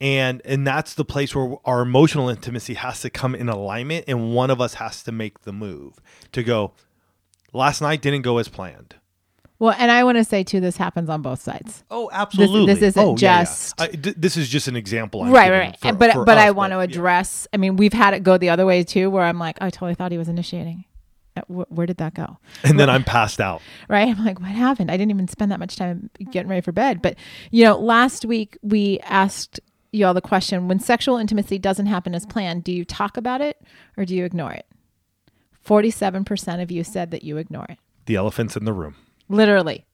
and 0.00 0.40
and 0.44 0.66
that's 0.66 0.94
the 0.94 1.04
place 1.04 1.34
where 1.34 1.56
our 1.64 1.80
emotional 1.80 2.28
intimacy 2.28 2.74
has 2.74 3.00
to 3.00 3.10
come 3.10 3.34
in 3.34 3.48
alignment, 3.48 4.04
and 4.06 4.32
one 4.34 4.50
of 4.50 4.60
us 4.60 4.74
has 4.74 5.02
to 5.04 5.12
make 5.12 5.42
the 5.42 5.52
move 5.52 5.94
to 6.32 6.42
go. 6.44 6.72
Last 7.52 7.80
night 7.80 8.02
didn't 8.02 8.22
go 8.22 8.38
as 8.38 8.48
planned. 8.48 8.94
Well, 9.58 9.74
and 9.76 9.90
I 9.90 10.04
want 10.04 10.18
to 10.18 10.24
say 10.24 10.44
too, 10.44 10.60
this 10.60 10.76
happens 10.76 11.08
on 11.08 11.20
both 11.20 11.40
sides. 11.42 11.82
Oh, 11.90 12.08
absolutely. 12.12 12.72
this 12.72 12.82
isn't 12.82 13.02
oh, 13.02 13.16
yeah, 13.18 13.38
yeah. 13.38 13.44
just- 13.44 13.80
I- 13.80 13.88
d- 13.88 14.14
this 14.16 14.36
is 14.36 14.48
just 14.48 14.68
an 14.68 14.76
example. 14.76 15.22
I'm 15.24 15.32
right, 15.32 15.50
right, 15.50 15.58
right. 15.60 15.78
for- 15.80 15.92
but 15.94 16.12
for 16.12 16.24
but 16.24 16.38
I 16.38 16.50
us, 16.50 16.54
want 16.54 16.72
to 16.72 16.76
yeah. 16.76 16.84
address. 16.84 17.48
I 17.52 17.56
mean, 17.56 17.76
we've 17.76 17.92
had 17.92 18.14
it 18.14 18.22
go 18.22 18.38
the 18.38 18.50
other 18.50 18.64
way 18.66 18.84
too, 18.84 19.10
where 19.10 19.24
I'm 19.24 19.38
like, 19.40 19.56
I 19.60 19.70
totally 19.70 19.94
thought 19.94 20.12
he 20.12 20.18
was 20.18 20.28
initiating. 20.28 20.84
Uh, 21.38 21.42
wh- 21.52 21.72
Where 21.72 21.86
did 21.86 21.98
that 21.98 22.14
go? 22.14 22.38
And 22.64 22.78
then 22.78 22.90
I'm 22.90 23.04
passed 23.04 23.40
out. 23.40 23.62
right? 23.88 24.08
I'm 24.08 24.24
like, 24.24 24.40
what 24.40 24.50
happened? 24.50 24.90
I 24.90 24.96
didn't 24.96 25.10
even 25.10 25.28
spend 25.28 25.50
that 25.52 25.60
much 25.60 25.76
time 25.76 26.10
getting 26.30 26.48
ready 26.48 26.60
for 26.62 26.72
bed. 26.72 27.00
But, 27.02 27.16
you 27.50 27.64
know, 27.64 27.78
last 27.78 28.24
week 28.24 28.58
we 28.62 28.98
asked 29.00 29.60
you 29.92 30.06
all 30.06 30.14
the 30.14 30.20
question 30.20 30.68
when 30.68 30.78
sexual 30.78 31.16
intimacy 31.16 31.58
doesn't 31.58 31.86
happen 31.86 32.14
as 32.14 32.26
planned, 32.26 32.64
do 32.64 32.72
you 32.72 32.84
talk 32.84 33.16
about 33.16 33.40
it 33.40 33.60
or 33.96 34.04
do 34.04 34.14
you 34.14 34.24
ignore 34.24 34.52
it? 34.52 34.66
47% 35.66 36.62
of 36.62 36.70
you 36.70 36.84
said 36.84 37.10
that 37.10 37.22
you 37.24 37.36
ignore 37.36 37.66
it. 37.68 37.78
The 38.06 38.16
elephant's 38.16 38.56
in 38.56 38.64
the 38.64 38.72
room. 38.72 38.96
Literally. 39.28 39.86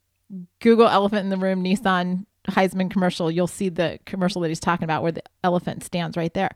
Google 0.61 0.89
elephant 0.89 1.23
in 1.23 1.31
the 1.31 1.37
room, 1.37 1.63
Nissan 1.63 2.27
Heisman 2.49 2.91
commercial. 2.91 3.31
You'll 3.31 3.47
see 3.47 3.69
the 3.69 3.99
commercial 4.07 4.41
that 4.43 4.49
he's 4.49 4.61
talking 4.61 4.85
about 4.85 5.03
where 5.03 5.13
the 5.13 5.23
elephant 5.43 5.83
stands 5.85 6.17
right 6.17 6.33
there. 6.35 6.51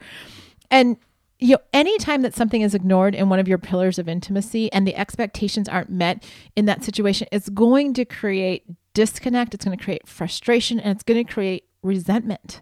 And 0.70 0.96
you 1.38 1.52
know, 1.52 1.58
anytime 1.72 2.22
that 2.22 2.34
something 2.34 2.62
is 2.62 2.74
ignored 2.74 3.14
in 3.14 3.28
one 3.28 3.38
of 3.38 3.46
your 3.46 3.58
pillars 3.58 3.98
of 3.98 4.08
intimacy 4.08 4.72
and 4.72 4.86
the 4.86 4.96
expectations 4.96 5.68
aren't 5.68 5.90
met 5.90 6.24
in 6.56 6.64
that 6.64 6.82
situation, 6.82 7.28
it's 7.30 7.48
going 7.48 7.94
to 7.94 8.04
create 8.04 8.64
disconnect, 8.94 9.54
it's 9.54 9.64
going 9.64 9.76
to 9.76 9.82
create 9.82 10.08
frustration, 10.08 10.80
and 10.80 10.90
it's 10.90 11.04
going 11.04 11.24
to 11.24 11.32
create 11.32 11.64
resentment. 11.82 12.60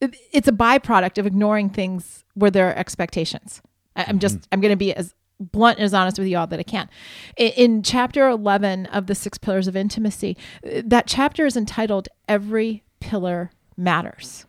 It's 0.00 0.48
a 0.48 0.52
byproduct 0.52 1.18
of 1.18 1.26
ignoring 1.26 1.70
things 1.70 2.24
where 2.34 2.50
there 2.50 2.68
are 2.68 2.74
expectations. 2.74 3.60
I'm 3.96 4.18
just, 4.18 4.36
mm-hmm. 4.36 4.48
I'm 4.52 4.60
going 4.60 4.72
to 4.72 4.76
be 4.76 4.94
as 4.94 5.14
blunt 5.40 5.78
and 5.78 5.84
as 5.84 5.92
honest 5.92 6.18
with 6.18 6.28
you 6.28 6.38
all 6.38 6.46
that 6.46 6.58
I 6.58 6.62
can. 6.62 6.88
In 7.36 7.82
chapter 7.82 8.28
11 8.28 8.86
of 8.86 9.06
the 9.06 9.14
six 9.14 9.38
pillars 9.38 9.68
of 9.68 9.76
intimacy, 9.76 10.36
that 10.62 11.06
chapter 11.06 11.46
is 11.46 11.56
entitled 11.56 12.08
Every 12.28 12.84
Pillar 13.00 13.50
Matters. 13.76 14.46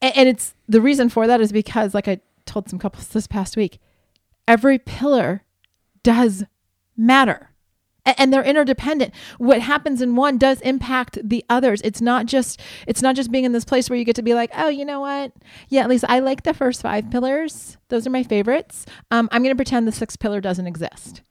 And 0.00 0.28
it's 0.28 0.54
the 0.68 0.80
reason 0.80 1.08
for 1.08 1.26
that 1.26 1.40
is 1.40 1.52
because, 1.52 1.92
like 1.92 2.08
I 2.08 2.20
told 2.54 2.70
some 2.70 2.78
couples 2.78 3.08
this 3.08 3.26
past 3.26 3.56
week, 3.56 3.78
every 4.48 4.78
pillar 4.78 5.42
does 6.02 6.44
matter. 6.96 7.50
And 8.06 8.30
they're 8.30 8.44
interdependent. 8.44 9.14
What 9.38 9.62
happens 9.62 10.02
in 10.02 10.14
one 10.14 10.36
does 10.36 10.60
impact 10.60 11.18
the 11.24 11.42
others. 11.48 11.80
It's 11.82 12.02
not 12.02 12.26
just 12.26 12.60
it's 12.86 13.00
not 13.00 13.16
just 13.16 13.32
being 13.32 13.44
in 13.44 13.52
this 13.52 13.64
place 13.64 13.88
where 13.88 13.98
you 13.98 14.04
get 14.04 14.16
to 14.16 14.22
be 14.22 14.34
like, 14.34 14.50
oh, 14.54 14.68
you 14.68 14.84
know 14.84 15.00
what? 15.00 15.32
Yeah, 15.70 15.82
at 15.82 15.88
least 15.88 16.04
I 16.06 16.18
like 16.18 16.42
the 16.42 16.52
first 16.52 16.82
five 16.82 17.10
pillars. 17.10 17.78
Those 17.88 18.06
are 18.06 18.10
my 18.10 18.22
favorites. 18.22 18.84
Um, 19.10 19.30
I'm 19.32 19.42
going 19.42 19.54
to 19.54 19.56
pretend 19.56 19.88
the 19.88 19.92
sixth 19.92 20.18
pillar 20.20 20.42
doesn't 20.42 20.66
exist. 20.66 21.22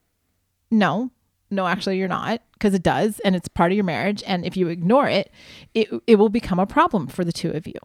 No, 0.71 1.11
no, 1.51 1.67
actually, 1.67 1.99
you're 1.99 2.07
not 2.07 2.41
because 2.53 2.73
it 2.73 2.81
does, 2.81 3.19
and 3.19 3.35
it's 3.35 3.47
part 3.47 3.71
of 3.71 3.75
your 3.75 3.85
marriage. 3.85 4.23
And 4.25 4.43
if 4.43 4.57
you 4.57 4.67
ignore 4.69 5.07
it, 5.07 5.31
it 5.75 5.89
it 6.07 6.15
will 6.15 6.29
become 6.29 6.59
a 6.59 6.65
problem 6.65 7.05
for 7.05 7.23
the 7.23 7.31
two 7.31 7.51
of 7.51 7.67
you, 7.67 7.79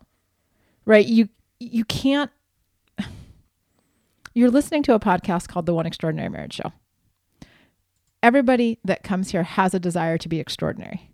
right? 0.86 1.06
You 1.06 1.28
you 1.60 1.84
can't. 1.84 2.30
You're 4.38 4.52
listening 4.52 4.84
to 4.84 4.94
a 4.94 5.00
podcast 5.00 5.48
called 5.48 5.66
The 5.66 5.74
One 5.74 5.84
Extraordinary 5.84 6.28
Marriage 6.28 6.54
Show. 6.54 6.72
Everybody 8.22 8.78
that 8.84 9.02
comes 9.02 9.32
here 9.32 9.42
has 9.42 9.74
a 9.74 9.80
desire 9.80 10.16
to 10.16 10.28
be 10.28 10.38
extraordinary. 10.38 11.10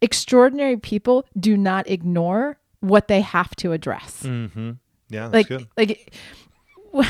Extraordinary 0.00 0.78
people 0.78 1.26
do 1.38 1.58
not 1.58 1.86
ignore 1.90 2.58
what 2.80 3.06
they 3.08 3.20
have 3.20 3.54
to 3.56 3.72
address 3.72 4.22
Mm-hmm. 4.22 4.70
Yeah, 5.10 5.28
that's 5.28 5.34
like 5.34 5.48
good. 5.48 5.68
like 5.76 6.14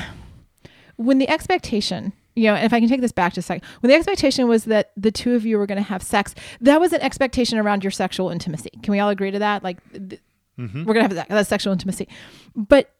when 0.96 1.18
the 1.18 1.28
expectation 1.28 2.12
you 2.34 2.44
know 2.49 2.54
and 2.56 2.64
if 2.66 2.73
i 2.73 2.80
can 2.80 2.88
take 2.88 3.00
this 3.00 3.12
back 3.12 3.32
just 3.34 3.46
a 3.46 3.52
second 3.54 3.64
when 3.80 3.90
the 3.90 3.94
expectation 3.96 4.49
was 4.49 4.64
that 4.64 4.90
the 4.96 5.12
two 5.12 5.34
of 5.34 5.46
you 5.46 5.56
were 5.58 5.66
going 5.66 5.76
to 5.78 5.82
have 5.88 6.02
sex 6.02 6.34
that 6.61 6.80
was 6.80 6.92
an 6.92 7.00
expectation 7.00 7.58
around 7.58 7.84
your 7.84 7.90
sexual 7.92 8.30
intimacy 8.30 8.70
can 8.82 8.90
we 8.92 8.99
all 8.99 9.08
agree 9.11 9.30
to 9.30 9.38
that 9.38 9.62
like 9.62 9.78
th- 9.92 10.20
Mm-hmm. 10.58 10.84
we're 10.84 10.94
going 10.94 11.08
to 11.08 11.16
have 11.16 11.28
that, 11.28 11.28
that 11.28 11.46
sexual 11.49 11.73
intimacy 11.73 12.08
but 12.56 12.92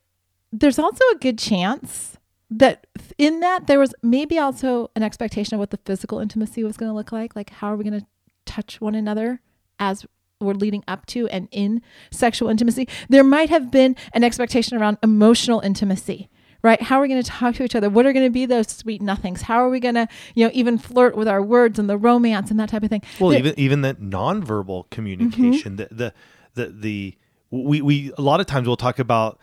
there's 0.53 0.79
also 0.79 1.03
a 1.15 1.19
good 1.19 1.39
chance 1.39 2.17
that 2.59 2.87
in 3.19 3.41
that 3.41 3.67
there 3.67 3.79
was 3.79 3.95
maybe 4.03 4.39
also 4.39 4.91
an 4.95 5.03
expectation 5.03 5.55
of 5.55 5.61
what 5.61 5.71
the 5.71 5.79
physical 5.85 6.21
intimacy 6.21 6.63
was 6.63 6.77
going 6.77 6.89
to 6.89 6.95
look 6.95 7.13
like 7.13 7.35
like 7.35 7.51
how 7.51 7.69
are 7.69 7.77
we 7.77 7.85
going 7.85 8.01
to 8.01 8.07
touch 8.47 8.81
one 8.81 8.95
another 8.95 9.41
as 9.79 10.07
we're 10.41 10.53
leading 10.53 10.85
up 10.87 11.07
to 11.07 11.27
and 11.29 11.49
in 11.51 11.83
sexual 12.11 12.49
intimacy? 12.49 12.89
There 13.09 13.25
might 13.25 13.51
have 13.51 13.71
been 13.71 13.97
an 14.13 14.25
expectation 14.25 14.79
around 14.79 14.99
emotional 15.03 15.61
intimacy 15.61 16.29
right? 16.63 16.81
How 16.81 16.97
are 16.99 17.03
we 17.03 17.09
going 17.09 17.23
to 17.23 17.31
talk 17.31 17.57
to 17.57 17.63
each 17.63 17.75
other? 17.75 17.91
What 17.91 18.07
are 18.07 18.15
going 18.15 18.25
to 18.25 18.31
be 18.31 18.47
those 18.47 18.69
sweet 18.69 19.03
nothings? 19.03 19.43
How 19.43 19.59
are 19.59 19.69
we 19.69 19.81
going 19.81 19.97
to 19.97 20.09
you 20.35 20.47
know 20.47 20.51
even 20.55 20.79
flirt 20.79 21.15
with 21.15 21.29
our 21.29 21.43
words 21.43 21.79
and 21.79 21.91
the 21.91 21.99
romance 21.99 22.51
and 22.51 22.59
that 22.59 22.71
type 22.71 22.83
of 22.83 22.89
thing? 22.89 23.03
Well, 23.21 23.31
There- 23.31 23.39
even 23.39 23.55
even 23.59 23.81
that 23.83 24.01
nonverbal 24.01 24.85
mm-hmm. 24.85 24.89
communication, 24.89 25.77
the, 25.77 25.89
the 25.93 26.15
the 26.55 26.67
the 26.69 27.19
we 27.51 27.83
we 27.83 28.13
a 28.17 28.23
lot 28.23 28.41
of 28.41 28.47
times 28.47 28.67
we'll 28.67 28.77
talk 28.77 28.99
about 28.99 29.39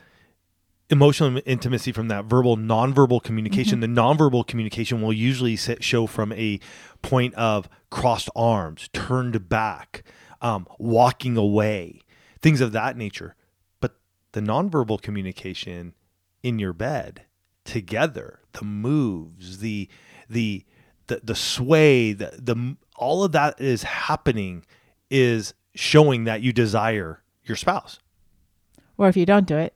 emotional 0.91 1.41
intimacy 1.45 1.91
from 1.91 2.09
that 2.09 2.25
verbal 2.25 2.57
nonverbal 2.57 3.23
communication. 3.23 3.79
The 3.79 3.87
nonverbal 3.87 4.45
communication 4.45 5.01
will 5.01 5.13
usually 5.13 5.55
sit, 5.55 5.83
show 5.83 6.05
from 6.05 6.33
a 6.33 6.59
point 7.01 7.33
of 7.35 7.69
crossed 7.89 8.29
arms, 8.35 8.89
turned 8.93 9.47
back, 9.47 10.03
um, 10.41 10.67
walking 10.77 11.37
away, 11.37 12.01
things 12.41 12.59
of 12.59 12.73
that 12.73 12.97
nature. 12.97 13.35
But 13.79 13.95
the 14.33 14.41
nonverbal 14.41 15.01
communication 15.01 15.93
in 16.43 16.59
your 16.59 16.73
bed 16.73 17.23
together, 17.63 18.39
the 18.51 18.65
moves, 18.65 19.59
the 19.59 19.87
the 20.29 20.65
the, 21.07 21.21
the 21.23 21.35
sway, 21.35 22.13
the 22.13 22.37
the 22.37 22.75
all 22.97 23.23
of 23.23 23.31
that 23.31 23.59
is 23.59 23.83
happening 23.83 24.65
is 25.09 25.53
showing 25.73 26.25
that 26.25 26.41
you 26.41 26.51
desire 26.51 27.21
your 27.43 27.55
spouse. 27.55 27.99
or 28.97 29.07
if 29.07 29.17
you 29.17 29.25
don't 29.25 29.47
do 29.47 29.57
it 29.57 29.73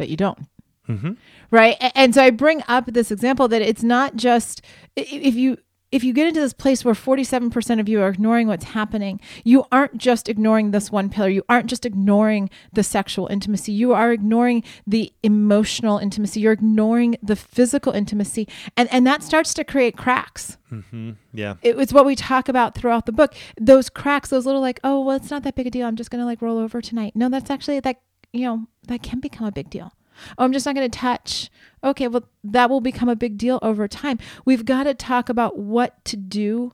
that 0.00 0.08
you 0.08 0.16
don't. 0.16 0.48
Mm-hmm. 0.88 1.12
right? 1.52 1.76
And 1.94 2.12
so 2.14 2.24
i 2.24 2.30
bring 2.30 2.64
up 2.66 2.86
this 2.86 3.12
example 3.12 3.46
that 3.46 3.62
it's 3.62 3.84
not 3.84 4.16
just 4.16 4.60
if 4.96 5.36
you 5.36 5.58
if 5.92 6.04
you 6.04 6.12
get 6.12 6.28
into 6.28 6.40
this 6.40 6.52
place 6.52 6.84
where 6.84 6.94
47% 6.94 7.80
of 7.80 7.88
you 7.88 8.00
are 8.00 8.08
ignoring 8.08 8.46
what's 8.46 8.64
happening 8.64 9.20
you 9.44 9.66
aren't 9.72 9.98
just 9.98 10.28
ignoring 10.28 10.70
this 10.70 10.90
one 10.90 11.08
pillar. 11.08 11.28
You 11.28 11.42
aren't 11.48 11.66
just 11.66 11.84
ignoring 11.84 12.50
the 12.72 12.82
sexual 12.82 13.26
intimacy. 13.28 13.72
You 13.72 13.92
are 13.92 14.12
ignoring 14.12 14.62
the 14.86 15.12
emotional 15.22 15.98
intimacy. 15.98 16.40
You're 16.40 16.52
ignoring 16.52 17.16
the 17.22 17.36
physical 17.36 17.92
intimacy. 17.92 18.48
And 18.76 18.88
and 18.92 19.06
that 19.06 19.22
starts 19.22 19.54
to 19.54 19.64
create 19.64 19.96
cracks. 19.96 20.58
Mm-hmm. 20.72 21.12
Yeah. 21.32 21.54
it 21.62 21.76
was 21.76 21.92
what 21.92 22.06
we 22.06 22.14
talk 22.14 22.48
about 22.48 22.74
throughout 22.74 23.06
the 23.06 23.12
book. 23.12 23.34
Those 23.60 23.90
cracks 23.90 24.30
those 24.30 24.46
little 24.46 24.60
like 24.60 24.80
oh 24.84 25.00
well 25.00 25.16
it's 25.16 25.30
not 25.30 25.42
that 25.44 25.54
big 25.54 25.66
a 25.66 25.70
deal. 25.70 25.86
I'm 25.86 25.96
just 25.96 26.10
gonna 26.10 26.26
like 26.26 26.42
roll 26.42 26.58
over 26.58 26.80
tonight. 26.80 27.14
No 27.14 27.28
that's 27.28 27.50
actually 27.50 27.80
that 27.80 28.00
you 28.32 28.42
know 28.42 28.66
that 28.86 29.02
can 29.02 29.20
become 29.20 29.46
a 29.46 29.52
big 29.52 29.70
deal 29.70 29.92
oh 30.38 30.44
i'm 30.44 30.52
just 30.52 30.66
not 30.66 30.74
gonna 30.74 30.88
touch 30.88 31.50
okay 31.82 32.08
well 32.08 32.24
that 32.44 32.68
will 32.70 32.80
become 32.80 33.08
a 33.08 33.16
big 33.16 33.36
deal 33.38 33.58
over 33.62 33.88
time 33.88 34.18
we've 34.44 34.64
got 34.64 34.84
to 34.84 34.94
talk 34.94 35.28
about 35.28 35.58
what 35.58 36.04
to 36.04 36.16
do 36.16 36.72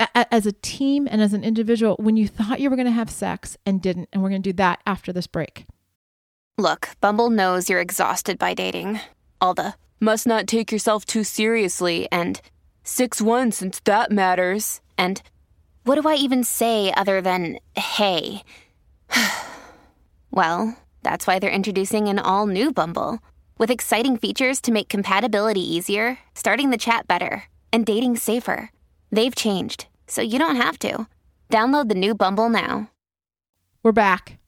a- 0.00 0.34
as 0.34 0.46
a 0.46 0.52
team 0.52 1.08
and 1.10 1.20
as 1.20 1.32
an 1.32 1.42
individual 1.42 1.96
when 1.98 2.16
you 2.16 2.28
thought 2.28 2.60
you 2.60 2.70
were 2.70 2.76
going 2.76 2.86
to 2.86 2.92
have 2.92 3.10
sex 3.10 3.56
and 3.66 3.82
didn't 3.82 4.08
and 4.12 4.22
we're 4.22 4.28
going 4.28 4.42
to 4.42 4.52
do 4.52 4.56
that 4.56 4.80
after 4.86 5.12
this 5.12 5.26
break 5.26 5.66
Look, 6.60 6.88
Bumble 7.00 7.30
knows 7.30 7.70
you're 7.70 7.80
exhausted 7.80 8.36
by 8.36 8.52
dating. 8.52 8.98
All 9.40 9.54
the 9.54 9.74
must 10.00 10.26
not 10.26 10.48
take 10.48 10.72
yourself 10.72 11.04
too 11.04 11.22
seriously 11.22 12.08
and 12.10 12.40
6 12.82 13.22
1 13.22 13.52
since 13.52 13.78
that 13.84 14.10
matters. 14.10 14.80
And 14.98 15.22
what 15.84 16.02
do 16.02 16.08
I 16.08 16.16
even 16.16 16.42
say 16.42 16.92
other 16.96 17.20
than 17.20 17.60
hey? 17.76 18.42
well, 20.30 20.76
that's 21.02 21.26
why 21.26 21.38
they're 21.38 21.50
introducing 21.50 22.08
an 22.08 22.18
all 22.18 22.46
new 22.46 22.72
Bumble 22.72 23.18
with 23.58 23.70
exciting 23.70 24.16
features 24.16 24.60
to 24.62 24.72
make 24.72 24.88
compatibility 24.88 25.60
easier, 25.60 26.18
starting 26.34 26.70
the 26.70 26.78
chat 26.78 27.08
better, 27.08 27.44
and 27.72 27.84
dating 27.84 28.16
safer. 28.16 28.70
They've 29.10 29.34
changed, 29.34 29.86
so 30.06 30.22
you 30.22 30.38
don't 30.38 30.56
have 30.56 30.78
to. 30.80 31.06
Download 31.50 31.88
the 31.88 31.94
new 31.94 32.14
Bumble 32.14 32.48
now. 32.48 32.90
We're 33.82 33.92
back 33.92 34.38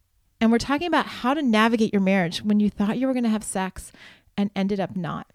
and 0.41 0.51
we're 0.51 0.59
talking 0.59 0.87
about 0.87 1.07
how 1.07 1.35
to 1.35 1.43
navigate 1.43 1.93
your 1.93 2.03
marriage 2.03 2.43
when 2.43 2.61
you 2.61 2.71
thought 2.71 2.99
you 2.99 3.07
were 3.07 3.13
going 3.13 3.25
to 3.25 3.31
have 3.31 3.45
sex 3.45 3.93
and 4.37 4.51
ended 4.57 4.81
up 4.81 4.97
not. 4.97 5.27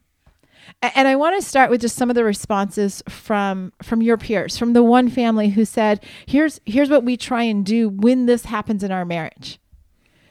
And 0.82 1.08
I 1.08 1.16
want 1.16 1.40
to 1.40 1.48
start 1.48 1.70
with 1.70 1.82
just 1.82 1.96
some 1.96 2.10
of 2.10 2.16
the 2.16 2.24
responses 2.24 3.04
from 3.08 3.72
from 3.84 4.02
your 4.02 4.18
peers, 4.18 4.58
from 4.58 4.74
the 4.74 4.82
one 4.82 5.10
family 5.10 5.50
who 5.50 5.64
said, 5.64 6.04
"Here's 6.26 6.60
here's 6.66 6.90
what 6.90 7.04
we 7.04 7.18
try 7.18 7.44
and 7.44 7.64
do 7.64 7.88
when 7.88 8.26
this 8.26 8.46
happens 8.46 8.84
in 8.84 8.92
our 8.92 9.06
marriage." 9.06 9.60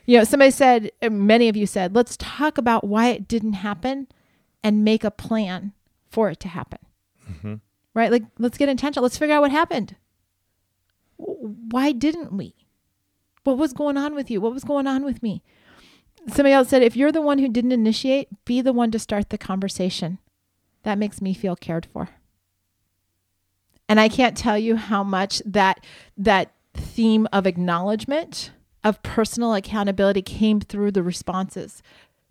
You 0.06 0.18
know, 0.18 0.24
somebody 0.24 0.50
said, 0.50 0.90
uh, 1.02 1.10
many 1.10 1.48
of 1.48 1.56
you 1.56 1.66
said, 1.66 1.94
"Let's 1.94 2.16
talk 2.16 2.58
about 2.58 2.84
why 2.84 3.08
it 3.08 3.26
didn't 3.26 3.54
happen 3.54 4.08
and 4.62 4.84
make 4.84 5.04
a 5.04 5.10
plan 5.10 5.72
for 6.10 6.28
it 6.30 6.40
to 6.40 6.48
happen." 6.48 6.78
Right? 7.94 8.10
Like 8.10 8.24
let's 8.38 8.58
get 8.58 8.68
intentional. 8.68 9.02
Let's 9.02 9.18
figure 9.18 9.34
out 9.34 9.42
what 9.42 9.50
happened. 9.50 9.96
Why 11.16 11.92
didn't 11.92 12.32
we? 12.32 12.54
What 13.44 13.58
was 13.58 13.72
going 13.72 13.96
on 13.96 14.14
with 14.14 14.30
you? 14.30 14.40
What 14.40 14.52
was 14.52 14.64
going 14.64 14.86
on 14.86 15.04
with 15.04 15.22
me? 15.22 15.42
Somebody 16.28 16.52
else 16.52 16.70
said, 16.70 16.82
if 16.82 16.96
you're 16.96 17.12
the 17.12 17.20
one 17.20 17.38
who 17.38 17.48
didn't 17.48 17.72
initiate, 17.72 18.28
be 18.46 18.62
the 18.62 18.72
one 18.72 18.90
to 18.92 18.98
start 18.98 19.28
the 19.28 19.38
conversation. 19.38 20.18
That 20.82 20.98
makes 20.98 21.20
me 21.20 21.34
feel 21.34 21.54
cared 21.54 21.86
for. 21.86 22.08
And 23.88 24.00
I 24.00 24.08
can't 24.08 24.36
tell 24.36 24.58
you 24.58 24.76
how 24.76 25.04
much 25.04 25.42
that 25.44 25.84
that 26.16 26.52
theme 26.72 27.28
of 27.32 27.46
acknowledgement 27.46 28.50
of 28.84 29.02
personal 29.02 29.54
accountability 29.54 30.22
came 30.22 30.60
through 30.60 30.92
the 30.92 31.02
responses. 31.02 31.82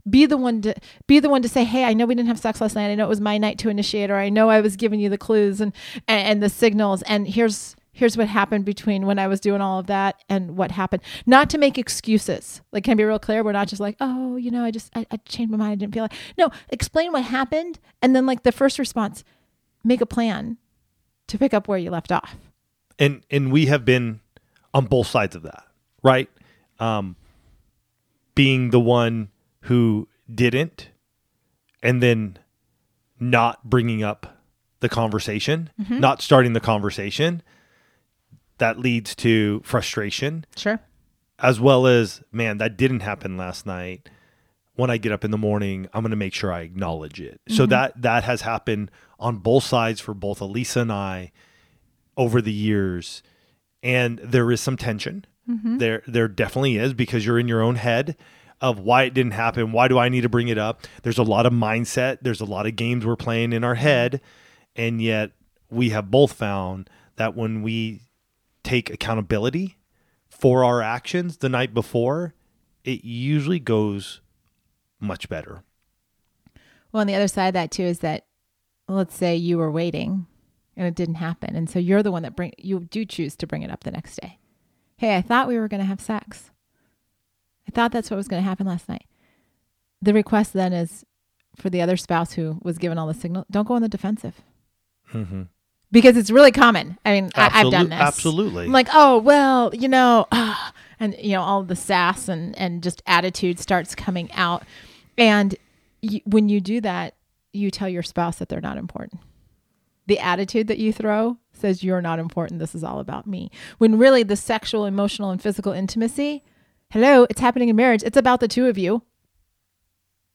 Be 0.07 0.25
the 0.25 0.37
one 0.37 0.61
to 0.61 0.75
be 1.07 1.19
the 1.19 1.29
one 1.29 1.41
to 1.41 1.49
say 1.49 1.63
hey 1.63 1.85
i 1.85 1.93
know 1.93 2.05
we 2.05 2.13
didn't 2.13 2.27
have 2.27 2.39
sex 2.39 2.61
last 2.61 2.75
night. 2.75 2.91
I 2.91 2.95
know 2.95 3.05
it 3.05 3.09
was 3.09 3.21
my 3.21 3.37
night 3.37 3.57
to 3.59 3.69
initiate 3.69 4.11
or 4.11 4.17
i 4.17 4.27
know 4.29 4.49
i 4.49 4.59
was 4.59 4.75
giving 4.75 4.99
you 4.99 5.09
the 5.09 5.17
clues 5.17 5.61
and 5.61 5.73
and, 6.07 6.27
and 6.27 6.43
the 6.43 6.49
signals. 6.49 7.03
And 7.03 7.25
here's 7.25 7.75
here's 7.93 8.17
what 8.17 8.27
happened 8.27 8.65
between 8.65 9.05
when 9.05 9.17
i 9.17 9.27
was 9.27 9.39
doing 9.39 9.61
all 9.61 9.79
of 9.79 9.87
that 9.87 10.21
and 10.27 10.57
what 10.57 10.71
happened. 10.71 11.01
Not 11.25 11.49
to 11.51 11.57
make 11.57 11.77
excuses. 11.77 12.61
Like 12.73 12.83
can 12.83 12.91
I 12.91 12.95
be 12.95 13.05
real 13.05 13.17
clear? 13.17 13.43
We're 13.43 13.53
not 13.53 13.69
just 13.69 13.79
like 13.79 13.95
oh 14.01 14.35
you 14.35 14.51
know 14.51 14.65
i 14.65 14.71
just 14.71 14.91
I, 14.93 15.05
I 15.09 15.17
changed 15.25 15.51
my 15.51 15.57
mind. 15.57 15.71
I 15.71 15.75
didn't 15.75 15.93
feel 15.93 16.03
like 16.03 16.13
no 16.37 16.49
explain 16.67 17.13
what 17.13 17.23
happened 17.23 17.79
and 18.01 18.13
then 18.13 18.25
like 18.25 18.43
the 18.43 18.51
first 18.51 18.79
response 18.79 19.23
make 19.85 20.01
a 20.01 20.05
plan 20.05 20.57
to 21.27 21.37
pick 21.37 21.53
up 21.53 21.69
where 21.69 21.77
you 21.77 21.91
left 21.91 22.11
off. 22.11 22.35
And 22.99 23.25
and 23.31 23.53
we 23.53 23.67
have 23.67 23.85
been 23.85 24.19
on 24.73 24.85
both 24.85 25.07
sides 25.07 25.33
of 25.33 25.43
that 25.43 25.63
right 26.03 26.29
um 26.83 27.15
being 28.35 28.69
the 28.71 28.79
one 28.79 29.29
who 29.61 30.07
didn't 30.33 30.89
and 31.81 32.01
then 32.01 32.37
not 33.19 33.69
bringing 33.69 34.03
up 34.03 34.37
the 34.79 34.89
conversation, 34.89 35.69
Mm-hmm. 35.81 35.99
not 35.99 36.21
starting 36.21 36.53
the 36.53 36.59
conversation, 36.59 37.41
that 38.57 38.79
leads 38.79 39.15
to 39.15 39.61
frustration 39.63 40.45
sure 40.55 40.79
as 41.39 41.59
well 41.59 41.87
as, 41.87 42.21
man, 42.31 42.57
that 42.59 42.77
didn't 42.77 43.01
happen 43.01 43.37
last 43.37 43.65
night. 43.65 44.09
When 44.75 44.89
I 44.89 44.97
get 44.97 45.11
up 45.11 45.23
in 45.23 45.31
the 45.31 45.37
morning, 45.37 45.87
I'm 45.93 46.01
going 46.01 46.09
to 46.11 46.15
make 46.25 46.33
sure 46.33 46.51
I 46.51 46.61
acknowledge 46.61 47.19
it. 47.21 47.39
So 47.49 47.65
that 47.67 48.01
that 48.01 48.23
has 48.23 48.41
happened 48.41 48.89
on 49.19 49.37
both 49.37 49.63
sides 49.63 50.01
for 50.01 50.13
both 50.13 50.39
Alisa 50.39 50.81
and 50.81 50.91
I 50.91 51.31
over 52.17 52.41
the 52.41 52.51
years, 52.53 53.21
and 53.83 54.17
there 54.19 54.51
is 54.51 54.61
some 54.61 54.77
tension. 54.77 55.25
Mm-hmm. 55.49 55.77
There 55.77 56.03
there 56.07 56.27
definitely 56.27 56.77
is 56.77 56.93
because 56.93 57.25
you're 57.25 57.39
in 57.39 57.47
your 57.47 57.61
own 57.61 57.75
head 57.75 58.15
of 58.61 58.79
why 58.79 59.03
it 59.03 59.13
didn't 59.13 59.33
happen. 59.33 59.73
Why 59.73 59.87
do 59.89 59.99
I 59.99 60.07
need 60.07 60.21
to 60.21 60.29
bring 60.29 60.47
it 60.47 60.57
up? 60.57 60.87
There's 61.03 61.17
a 61.17 61.23
lot 61.23 61.45
of 61.45 61.51
mindset. 61.51 62.19
There's 62.21 62.39
a 62.39 62.45
lot 62.45 62.65
of 62.65 62.77
games 62.77 63.05
we're 63.05 63.17
playing 63.17 63.51
in 63.51 63.63
our 63.63 63.75
head, 63.75 64.21
and 64.75 65.01
yet 65.01 65.31
we 65.69 65.89
have 65.89 66.09
both 66.09 66.31
found 66.31 66.89
that 67.17 67.35
when 67.35 67.61
we 67.61 68.03
take 68.63 68.89
accountability 68.89 69.77
for 70.29 70.63
our 70.63 70.81
actions 70.81 71.37
the 71.37 71.49
night 71.49 71.73
before, 71.73 72.33
it 72.85 73.03
usually 73.03 73.59
goes 73.59 74.21
much 74.99 75.27
better. 75.27 75.63
Well, 76.91 77.01
on 77.01 77.07
the 77.07 77.15
other 77.15 77.27
side 77.27 77.47
of 77.47 77.53
that 77.55 77.71
too 77.71 77.83
is 77.83 77.99
that 77.99 78.27
let's 78.87 79.15
say 79.15 79.35
you 79.35 79.57
were 79.57 79.71
waiting 79.71 80.25
and 80.77 80.87
it 80.87 80.95
didn't 80.95 81.15
happen, 81.15 81.55
and 81.55 81.69
so 81.69 81.79
you're 81.79 82.01
the 82.01 82.11
one 82.11 82.23
that 82.23 82.35
bring 82.35 82.53
you 82.57 82.79
do 82.79 83.03
choose 83.03 83.35
to 83.35 83.47
bring 83.47 83.61
it 83.61 83.71
up 83.71 83.83
the 83.83 83.91
next 83.91 84.21
day. 84.21 84.39
Hey, 85.03 85.17
I 85.17 85.21
thought 85.21 85.49
we 85.49 85.59
were 85.59 85.67
going 85.67 85.81
to 85.81 85.85
have 85.85 85.99
sex. 85.99 86.49
I 87.67 87.71
thought 87.71 87.91
that's 87.91 88.09
what 88.09 88.15
was 88.15 88.29
going 88.29 88.41
to 88.41 88.47
happen 88.47 88.65
last 88.65 88.87
night. 88.87 89.03
The 90.01 90.13
request 90.13 90.53
then 90.53 90.71
is 90.71 91.05
for 91.57 91.69
the 91.69 91.81
other 91.81 91.97
spouse 91.97 92.31
who 92.31 92.57
was 92.63 92.77
given 92.77 92.97
all 92.97 93.07
the 93.07 93.13
signal, 93.13 93.45
don't 93.51 93.67
go 93.67 93.73
on 93.73 93.81
the 93.81 93.89
defensive. 93.89 94.39
Because 95.91 96.15
it's 96.15 96.31
really 96.31 96.53
common. 96.53 96.97
I 97.03 97.19
mean, 97.19 97.31
I, 97.35 97.49
I've 97.53 97.69
done 97.69 97.89
this. 97.89 97.99
absolutely. 97.99 98.63
I'm 98.63 98.71
like, 98.71 98.87
oh 98.93 99.17
well, 99.17 99.75
you 99.75 99.89
know, 99.89 100.25
ah," 100.31 100.71
and 101.01 101.17
you 101.19 101.33
know, 101.33 101.41
all 101.41 101.63
the 101.63 101.75
sass 101.75 102.29
and 102.29 102.57
and 102.57 102.81
just 102.81 103.03
attitude 103.05 103.59
starts 103.59 103.95
coming 103.95 104.31
out, 104.31 104.63
and 105.17 105.53
you, 106.01 106.21
when 106.23 106.47
you 106.47 106.61
do 106.61 106.79
that, 106.79 107.15
you 107.51 107.71
tell 107.71 107.89
your 107.89 108.03
spouse 108.03 108.37
that 108.37 108.47
they're 108.47 108.61
not 108.61 108.77
important. 108.77 109.19
The 110.07 110.19
attitude 110.19 110.67
that 110.67 110.77
you 110.77 110.93
throw 110.93 111.39
says 111.63 111.81
you're 111.81 112.01
not 112.01 112.19
important. 112.19 112.59
This 112.59 112.75
is 112.75 112.83
all 112.83 112.99
about 112.99 113.25
me. 113.25 113.49
When 113.77 113.97
really 113.97 114.21
the 114.21 114.35
sexual, 114.35 114.85
emotional, 114.85 115.31
and 115.31 115.41
physical 115.41 115.71
intimacy, 115.71 116.43
hello, 116.89 117.25
it's 117.29 117.39
happening 117.39 117.69
in 117.69 117.75
marriage. 117.77 118.03
It's 118.03 118.17
about 118.17 118.41
the 118.41 118.49
two 118.49 118.67
of 118.67 118.77
you. 118.77 119.01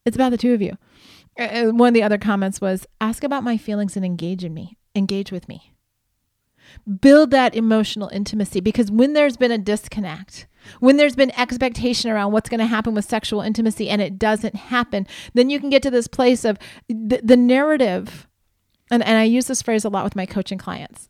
It's 0.05 0.17
about 0.17 0.31
the 0.31 0.37
two 0.37 0.55
of 0.55 0.61
you. 0.61 0.75
Uh, 1.39 1.43
uh, 1.43 1.65
one 1.67 1.89
of 1.89 1.93
the 1.93 2.01
other 2.01 2.17
comments 2.17 2.59
was 2.59 2.87
ask 2.99 3.23
about 3.23 3.43
my 3.43 3.57
feelings 3.57 3.95
and 3.95 4.03
engage 4.03 4.43
in 4.43 4.55
me, 4.55 4.75
engage 4.95 5.31
with 5.31 5.47
me. 5.47 5.71
Build 6.99 7.29
that 7.29 7.53
emotional 7.53 8.09
intimacy 8.09 8.59
because 8.59 8.89
when 8.89 9.13
there's 9.13 9.37
been 9.37 9.51
a 9.51 9.57
disconnect, 9.59 10.47
when 10.79 10.97
there's 10.97 11.15
been 11.15 11.31
expectation 11.39 12.09
around 12.09 12.31
what's 12.31 12.49
going 12.49 12.59
to 12.59 12.65
happen 12.65 12.95
with 12.95 13.05
sexual 13.05 13.41
intimacy 13.41 13.87
and 13.87 14.01
it 14.01 14.17
doesn't 14.17 14.55
happen, 14.55 15.05
then 15.35 15.51
you 15.51 15.59
can 15.59 15.69
get 15.69 15.83
to 15.83 15.91
this 15.91 16.07
place 16.07 16.43
of 16.43 16.57
the, 16.87 17.21
the 17.23 17.37
narrative. 17.37 18.27
And, 18.91 19.03
and 19.03 19.17
I 19.17 19.23
use 19.23 19.47
this 19.47 19.61
phrase 19.61 19.85
a 19.85 19.89
lot 19.89 20.03
with 20.03 20.15
my 20.15 20.25
coaching 20.25 20.57
clients 20.57 21.07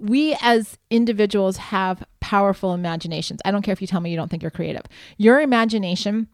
we 0.00 0.36
as 0.40 0.78
individuals 0.90 1.56
have 1.56 2.04
powerful 2.20 2.72
imaginations. 2.72 3.40
I 3.44 3.50
don't 3.50 3.62
care 3.62 3.72
if 3.72 3.80
you 3.80 3.86
tell 3.86 4.00
me 4.00 4.10
you 4.10 4.16
don't 4.16 4.30
think 4.30 4.42
you're 4.42 4.50
creative. 4.50 4.82
Your 5.18 5.40
imagination, 5.40 6.28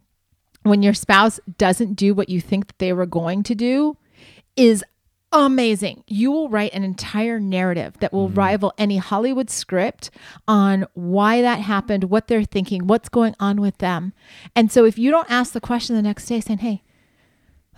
when 0.62 0.82
your 0.82 0.94
spouse 0.94 1.40
doesn't 1.58 1.94
do 1.94 2.14
what 2.14 2.28
you 2.28 2.40
think 2.40 2.68
that 2.68 2.78
they 2.78 2.92
were 2.92 3.06
going 3.06 3.42
to 3.44 3.54
do, 3.54 3.96
is 4.56 4.84
amazing. 5.32 6.04
You 6.06 6.30
will 6.30 6.48
write 6.48 6.72
an 6.72 6.84
entire 6.84 7.40
narrative 7.40 7.98
that 8.00 8.12
will 8.12 8.28
mm-hmm. 8.28 8.38
rival 8.38 8.72
any 8.78 8.98
Hollywood 8.98 9.50
script 9.50 10.10
on 10.46 10.86
why 10.94 11.42
that 11.42 11.60
happened, 11.60 12.04
what 12.04 12.28
they're 12.28 12.44
thinking, 12.44 12.86
what's 12.86 13.08
going 13.08 13.34
on 13.40 13.60
with 13.60 13.78
them. 13.78 14.12
And 14.54 14.70
so 14.70 14.84
if 14.84 14.98
you 14.98 15.10
don't 15.10 15.30
ask 15.30 15.52
the 15.52 15.60
question 15.60 15.96
the 15.96 16.02
next 16.02 16.26
day 16.26 16.40
saying, 16.40 16.60
"Hey, 16.60 16.82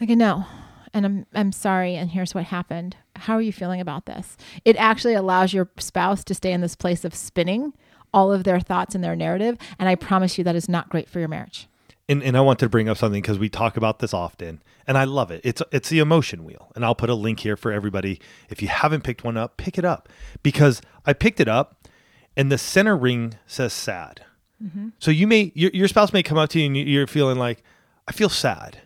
like 0.00 0.10
I 0.10 0.14
know, 0.14 0.46
and 0.92 1.06
I'm 1.06 1.26
I'm 1.34 1.52
sorry 1.52 1.94
and 1.96 2.10
here's 2.10 2.34
what 2.34 2.44
happened. 2.44 2.96
How 3.16 3.34
are 3.34 3.42
you 3.42 3.52
feeling 3.52 3.80
about 3.80 4.06
this?" 4.06 4.36
It 4.64 4.76
actually 4.76 5.14
allows 5.14 5.52
your 5.52 5.68
spouse 5.78 6.24
to 6.24 6.34
stay 6.34 6.52
in 6.52 6.60
this 6.60 6.76
place 6.76 7.04
of 7.04 7.14
spinning 7.14 7.72
all 8.12 8.32
of 8.32 8.44
their 8.44 8.58
thoughts 8.60 8.94
and 8.94 9.04
their 9.04 9.14
narrative, 9.16 9.56
and 9.78 9.88
I 9.88 9.94
promise 9.94 10.36
you 10.36 10.44
that 10.44 10.56
is 10.56 10.68
not 10.68 10.88
great 10.88 11.08
for 11.08 11.20
your 11.20 11.28
marriage. 11.28 11.68
And, 12.08 12.24
and 12.24 12.36
I 12.36 12.40
want 12.40 12.58
to 12.58 12.68
bring 12.68 12.88
up 12.88 12.96
something 12.98 13.22
because 13.22 13.38
we 13.38 13.48
talk 13.48 13.76
about 13.76 14.00
this 14.00 14.12
often, 14.12 14.60
and 14.84 14.98
I 14.98 15.04
love 15.04 15.30
it. 15.30 15.42
It's 15.44 15.62
it's 15.70 15.88
the 15.90 16.00
emotion 16.00 16.44
wheel, 16.44 16.72
and 16.74 16.84
I'll 16.84 16.96
put 16.96 17.08
a 17.08 17.14
link 17.14 17.38
here 17.40 17.56
for 17.56 17.70
everybody. 17.70 18.20
If 18.48 18.60
you 18.62 18.66
haven't 18.68 19.04
picked 19.04 19.22
one 19.22 19.36
up, 19.36 19.56
pick 19.56 19.78
it 19.78 19.84
up 19.84 20.08
because 20.42 20.82
I 21.06 21.12
picked 21.12 21.38
it 21.38 21.46
up, 21.46 21.88
and 22.36 22.50
the 22.50 22.58
center 22.58 22.96
ring 22.96 23.34
says 23.46 23.72
sad. 23.72 24.22
Mm-hmm. 24.60 24.88
So 24.98 25.12
you 25.12 25.28
may 25.28 25.52
your, 25.54 25.70
your 25.72 25.86
spouse 25.86 26.12
may 26.12 26.24
come 26.24 26.36
up 26.36 26.50
to 26.50 26.58
you 26.58 26.66
and 26.66 26.76
you- 26.76 26.84
you're 26.84 27.06
feeling 27.06 27.38
like, 27.38 27.62
I 28.08 28.12
feel 28.12 28.28
sad. 28.28 28.80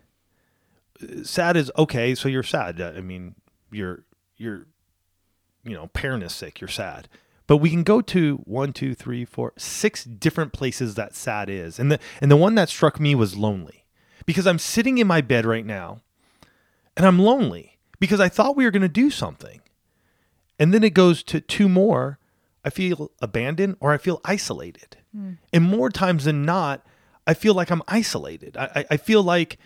Sad 1.25 1.57
is 1.57 1.71
okay, 1.77 2.15
so 2.15 2.29
you're 2.29 2.43
sad. 2.43 2.81
I 2.81 3.01
mean, 3.01 3.35
you're 3.71 4.05
you're 4.37 4.67
you 5.65 5.75
know, 5.75 5.89
parent 5.89 6.23
is 6.23 6.33
sick, 6.33 6.61
you're 6.61 6.69
sad. 6.69 7.09
But 7.47 7.59
we 7.59 7.71
can 7.71 7.83
go 7.83 8.01
to 8.01 8.37
one, 8.45 8.73
two, 8.73 8.95
three, 8.95 9.25
four, 9.25 9.53
six 9.59 10.05
different 10.05 10.53
places 10.53 10.95
that 10.95 11.15
sad 11.15 11.51
is. 11.51 11.79
And 11.79 11.91
the 11.91 11.99
and 12.21 12.31
the 12.31 12.37
one 12.37 12.55
that 12.55 12.69
struck 12.69 13.01
me 13.01 13.15
was 13.15 13.37
lonely. 13.37 13.85
Because 14.27 14.47
I'm 14.47 14.59
sitting 14.59 14.99
in 14.99 15.07
my 15.07 15.21
bed 15.21 15.45
right 15.45 15.67
now 15.67 16.01
and 16.97 17.05
I'm 17.05 17.19
lonely 17.19 17.79
because 18.01 18.21
I 18.21 18.29
thought 18.29 18.57
we 18.57 18.65
were 18.65 18.71
gonna 18.71 18.89
do 18.89 19.11
something. 19.11 19.61
And 20.59 20.73
then 20.73 20.85
it 20.85 20.95
goes 20.95 21.23
to 21.25 21.41
two 21.41 21.69
more. 21.69 22.19
I 22.65 22.71
feel 22.71 23.11
abandoned 23.21 23.77
or 23.81 23.93
I 23.93 23.99
feel 23.99 24.23
isolated. 24.25 24.97
Hmm. 25.15 25.33
And 25.53 25.65
more 25.65 25.91
times 25.91 26.25
than 26.25 26.47
not, 26.47 26.87
I 27.27 27.35
feel 27.35 27.53
like 27.53 27.71
I'm 27.71 27.83
isolated. 27.89 28.57
I, 28.57 28.71
I, 28.75 28.85
I 28.93 28.97
feel 28.97 29.23
like 29.23 29.59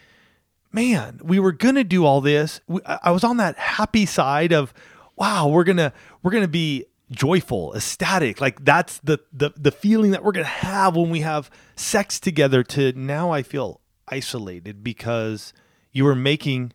man, 0.73 1.21
we 1.23 1.39
were 1.39 1.53
gonna 1.53 1.85
do 1.85 2.05
all 2.05 2.21
this. 2.21 2.61
We, 2.67 2.81
I 2.85 3.11
was 3.11 3.25
on 3.25 3.39
that 3.39 3.59
happy 3.59 4.07
side 4.07 4.53
of, 4.53 4.73
wow, 5.17 5.49
we're 5.49 5.65
gonna 5.65 5.93
we're 6.23 6.31
gonna 6.31 6.49
be 6.49 6.87
joyful, 7.11 7.75
ecstatic. 7.75 8.41
Like 8.41 8.65
that's 8.65 8.99
the 8.99 9.21
the 9.33 9.53
the 9.57 9.71
feeling 9.71 10.11
that 10.13 10.25
we're 10.25 10.33
gonna 10.33 10.47
have 10.47 10.97
when 10.97 11.11
we 11.11 11.21
have 11.21 11.51
sex 11.77 12.21
together. 12.21 12.63
To 12.63 12.93
now, 12.93 13.31
I 13.31 13.43
feel 13.43 13.81
isolated 14.09 14.83
because 14.83 15.53
you 15.93 16.05
were 16.05 16.15
making 16.15 16.73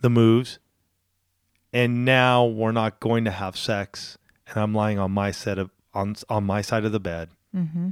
the 0.00 0.10
moves, 0.10 0.58
and 1.72 2.04
now 2.04 2.44
we're 2.44 2.72
not 2.72 3.00
going 3.00 3.24
to 3.24 3.30
have 3.30 3.56
sex, 3.56 4.18
and 4.48 4.58
I'm 4.58 4.74
lying 4.74 4.98
on 4.98 5.10
my 5.12 5.30
set 5.30 5.58
of 5.58 5.70
on 5.94 6.16
on 6.28 6.44
my 6.44 6.60
side 6.60 6.84
of 6.84 6.92
the 6.92 7.00
bed, 7.00 7.30
mm-hmm. 7.54 7.90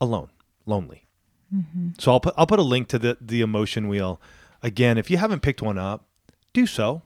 alone, 0.00 0.30
lonely. 0.66 1.06
Mm-hmm. 1.54 1.88
So 1.98 2.12
I'll 2.12 2.20
put 2.20 2.34
I'll 2.36 2.46
put 2.46 2.58
a 2.58 2.62
link 2.62 2.88
to 2.88 2.98
the 2.98 3.18
the 3.20 3.40
emotion 3.40 3.88
wheel. 3.88 4.20
Again, 4.64 4.96
if 4.96 5.10
you 5.10 5.18
haven't 5.18 5.42
picked 5.42 5.60
one 5.60 5.78
up, 5.78 6.06
do 6.54 6.66
so. 6.66 7.02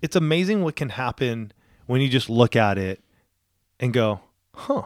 It's 0.00 0.14
amazing 0.14 0.62
what 0.62 0.76
can 0.76 0.90
happen 0.90 1.52
when 1.86 2.00
you 2.00 2.08
just 2.08 2.30
look 2.30 2.54
at 2.54 2.78
it 2.78 3.02
and 3.80 3.92
go, 3.92 4.20
"Huh. 4.54 4.84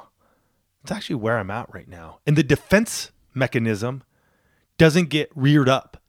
It's 0.82 0.90
actually 0.90 1.16
where 1.16 1.38
I'm 1.38 1.50
at 1.50 1.72
right 1.74 1.86
now." 1.86 2.20
And 2.26 2.34
the 2.34 2.42
defense 2.42 3.10
mechanism 3.34 4.02
doesn't 4.78 5.10
get 5.10 5.30
reared 5.34 5.68
up. 5.68 6.02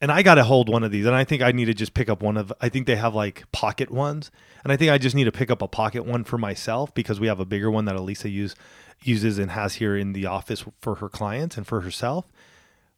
And 0.00 0.10
I 0.10 0.22
got 0.22 0.34
to 0.36 0.44
hold 0.44 0.68
one 0.68 0.82
of 0.84 0.90
these, 0.90 1.06
and 1.06 1.14
I 1.14 1.24
think 1.24 1.42
I 1.42 1.52
need 1.52 1.66
to 1.66 1.74
just 1.74 1.94
pick 1.94 2.08
up 2.08 2.22
one 2.22 2.36
of. 2.36 2.52
I 2.60 2.68
think 2.68 2.86
they 2.86 2.96
have 2.96 3.14
like 3.14 3.50
pocket 3.50 3.90
ones, 3.90 4.30
and 4.62 4.72
I 4.72 4.76
think 4.76 4.92
I 4.92 4.98
just 4.98 5.16
need 5.16 5.24
to 5.24 5.32
pick 5.32 5.50
up 5.50 5.60
a 5.60 5.68
pocket 5.68 6.04
one 6.04 6.22
for 6.22 6.38
myself 6.38 6.94
because 6.94 7.18
we 7.18 7.26
have 7.26 7.40
a 7.40 7.44
bigger 7.44 7.70
one 7.70 7.84
that 7.86 7.96
Alisa 7.96 8.30
use, 8.30 8.54
uses 9.02 9.38
and 9.38 9.52
has 9.52 9.74
here 9.74 9.96
in 9.96 10.12
the 10.12 10.26
office 10.26 10.64
for 10.80 10.96
her 10.96 11.08
clients 11.08 11.56
and 11.56 11.66
for 11.66 11.80
herself. 11.80 12.30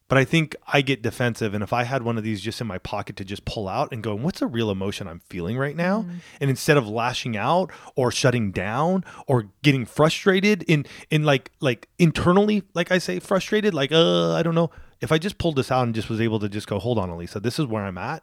But 0.09 0.19
I 0.19 0.25
think 0.25 0.55
I 0.67 0.83
get 0.83 1.01
defensive. 1.01 1.55
And 1.55 1.63
if 1.63 1.73
I 1.73 1.85
had 1.85 2.03
one 2.03 2.19
of 2.19 2.25
these 2.25 2.43
just 2.43 2.61
in 2.61 2.67
my 2.67 2.77
pocket 2.77 3.17
to 3.17 3.25
just 3.25 3.47
pull 3.47 3.69
out 3.69 3.91
and 3.91 4.03
go, 4.03 4.15
what's 4.15 4.41
the 4.41 4.47
real 4.47 4.71
emotion 4.71 5.09
I'm 5.09 5.21
feeling 5.31 5.57
right 5.57 5.75
now? 5.75 6.03
Mm. 6.03 6.21
And 6.43 6.51
instead 6.51 6.77
of 6.77 6.87
lashing 6.87 7.39
out 7.39 7.71
or 7.97 8.11
shutting 8.11 8.53
down 8.53 9.05
or 9.27 9.49
getting 9.63 9.87
frustrated 9.87 10.63
in 10.65 10.85
in 11.11 11.25
like 11.25 11.53
like 11.61 11.89
internally, 11.99 12.65
like 12.75 12.93
I 12.93 12.99
say, 12.99 13.19
frustrated, 13.19 13.73
like 13.73 13.93
uh, 13.93 14.35
I 14.35 14.43
don't 14.43 14.55
know. 14.55 14.71
If 15.01 15.11
I 15.11 15.19
just 15.19 15.39
pulled 15.39 15.57
this 15.57 15.71
out 15.71 15.85
and 15.85 15.95
just 15.95 16.11
was 16.11 16.21
able 16.21 16.39
to 16.41 16.49
just 16.49 16.67
go, 16.67 16.79
hold 16.79 16.99
on, 16.99 17.11
Alisa, 17.11 17.43
this 17.43 17.59
is 17.59 17.67
where 17.67 17.85
I'm 17.85 17.99
at. 17.99 18.23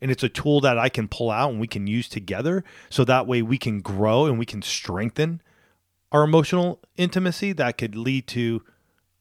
And 0.00 0.10
it's 0.10 0.22
a 0.22 0.28
tool 0.28 0.60
that 0.60 0.78
I 0.78 0.88
can 0.88 1.08
pull 1.08 1.30
out 1.30 1.50
and 1.50 1.60
we 1.60 1.66
can 1.66 1.86
use 1.86 2.08
together. 2.08 2.64
So 2.90 3.04
that 3.04 3.26
way 3.26 3.42
we 3.42 3.58
can 3.58 3.80
grow 3.80 4.26
and 4.26 4.38
we 4.38 4.46
can 4.46 4.62
strengthen 4.62 5.40
our 6.12 6.22
emotional 6.22 6.80
intimacy 6.96 7.52
that 7.54 7.78
could 7.78 7.96
lead 7.96 8.26
to 8.28 8.62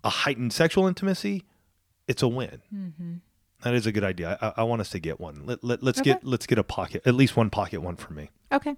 a 0.03 0.09
heightened 0.09 0.53
sexual 0.53 0.87
intimacy 0.87 1.43
it's 2.07 2.21
a 2.23 2.27
win. 2.27 2.61
That 3.63 3.73
is 3.73 3.87
a 3.87 3.91
good 3.91 4.03
idea. 4.03 4.37
I, 4.41 4.61
I 4.61 4.63
want 4.63 4.81
us 4.81 4.89
to 4.91 4.99
get 4.99 5.19
one. 5.19 5.41
Let, 5.45 5.63
let, 5.63 5.81
let's 5.81 5.99
Okay. 5.99 6.11
get 6.13 6.23
let's 6.23 6.45
get 6.45 6.57
a 6.59 6.63
pocket, 6.63 7.01
at 7.05 7.15
least 7.15 7.35
one 7.35 7.49
pocket 7.49 7.81
one 7.81 7.95
for 7.95 8.13
me. 8.13 8.29
Okay. 8.51 8.75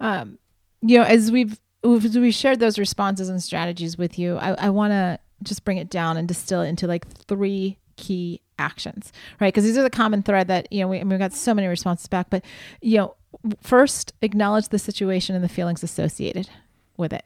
Um, 0.00 0.38
you 0.80 0.98
know, 0.98 1.04
as 1.04 1.30
we've 1.30 1.58
we've 1.82 2.04
as 2.04 2.16
we 2.18 2.30
shared 2.30 2.60
those 2.60 2.78
responses 2.78 3.28
and 3.28 3.42
strategies 3.42 3.98
with 3.98 4.18
you, 4.18 4.36
I, 4.38 4.52
I 4.54 4.70
want 4.70 4.92
to 4.92 5.18
just 5.42 5.64
bring 5.64 5.76
it 5.78 5.90
down 5.90 6.16
and 6.16 6.26
distill 6.26 6.62
it 6.62 6.68
into 6.68 6.86
like 6.86 7.06
three 7.26 7.78
key 7.96 8.40
actions, 8.58 9.12
right? 9.40 9.52
Because 9.52 9.64
these 9.64 9.76
are 9.76 9.82
the 9.82 9.90
common 9.90 10.22
thread 10.22 10.48
that 10.48 10.72
you 10.72 10.80
know 10.80 10.88
we, 10.88 10.96
I 11.00 11.04
mean, 11.04 11.10
we 11.10 11.18
got 11.18 11.32
so 11.34 11.52
many 11.52 11.66
responses 11.66 12.06
back, 12.06 12.28
but 12.30 12.44
you 12.80 12.96
know, 12.98 13.14
first 13.62 14.14
acknowledge 14.22 14.68
the 14.68 14.78
situation 14.78 15.34
and 15.34 15.44
the 15.44 15.48
feelings 15.48 15.82
associated 15.82 16.48
with 16.96 17.12
it. 17.12 17.24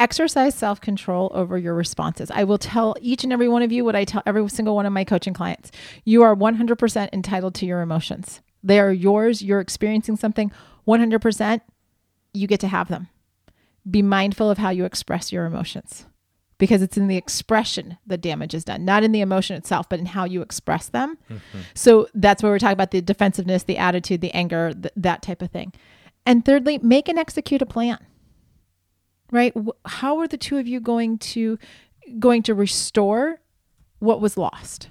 Exercise 0.00 0.54
self 0.54 0.80
control 0.80 1.30
over 1.32 1.56
your 1.56 1.74
responses. 1.74 2.30
I 2.30 2.44
will 2.44 2.58
tell 2.58 2.96
each 3.00 3.22
and 3.24 3.32
every 3.32 3.48
one 3.48 3.62
of 3.62 3.70
you 3.70 3.84
what 3.84 3.94
I 3.94 4.04
tell 4.04 4.22
every 4.26 4.48
single 4.48 4.74
one 4.74 4.86
of 4.86 4.92
my 4.92 5.04
coaching 5.04 5.34
clients. 5.34 5.70
You 6.04 6.22
are 6.22 6.34
100% 6.34 7.08
entitled 7.12 7.54
to 7.56 7.66
your 7.66 7.82
emotions. 7.82 8.40
They 8.62 8.80
are 8.80 8.92
yours. 8.92 9.42
You're 9.42 9.60
experiencing 9.60 10.16
something 10.16 10.50
100%. 10.86 11.60
You 12.34 12.46
get 12.46 12.60
to 12.60 12.68
have 12.68 12.88
them. 12.88 13.08
Be 13.88 14.02
mindful 14.02 14.50
of 14.50 14.58
how 14.58 14.70
you 14.70 14.84
express 14.84 15.32
your 15.32 15.44
emotions 15.44 16.06
because 16.62 16.80
it's 16.80 16.96
in 16.96 17.08
the 17.08 17.16
expression 17.16 17.98
that 18.06 18.20
damage 18.20 18.54
is 18.54 18.64
done, 18.64 18.84
not 18.84 19.02
in 19.02 19.10
the 19.10 19.20
emotion 19.20 19.56
itself, 19.56 19.88
but 19.88 19.98
in 19.98 20.06
how 20.06 20.24
you 20.24 20.42
express 20.42 20.88
them. 20.88 21.18
Mm-hmm. 21.28 21.58
So 21.74 22.06
that's 22.14 22.40
where 22.40 22.52
we're 22.52 22.60
talking 22.60 22.74
about 22.74 22.92
the 22.92 23.00
defensiveness, 23.00 23.64
the 23.64 23.78
attitude, 23.78 24.20
the 24.20 24.30
anger, 24.30 24.72
th- 24.72 24.94
that 24.94 25.22
type 25.22 25.42
of 25.42 25.50
thing. 25.50 25.72
And 26.24 26.44
thirdly, 26.44 26.78
make 26.78 27.08
and 27.08 27.18
execute 27.18 27.62
a 27.62 27.66
plan 27.66 27.98
right? 29.32 29.52
How 29.84 30.18
are 30.18 30.28
the 30.28 30.36
two 30.36 30.58
of 30.58 30.68
you 30.68 30.78
going 30.78 31.18
to 31.18 31.58
going 32.20 32.44
to 32.44 32.54
restore 32.54 33.40
what 33.98 34.20
was 34.20 34.36
lost 34.36 34.90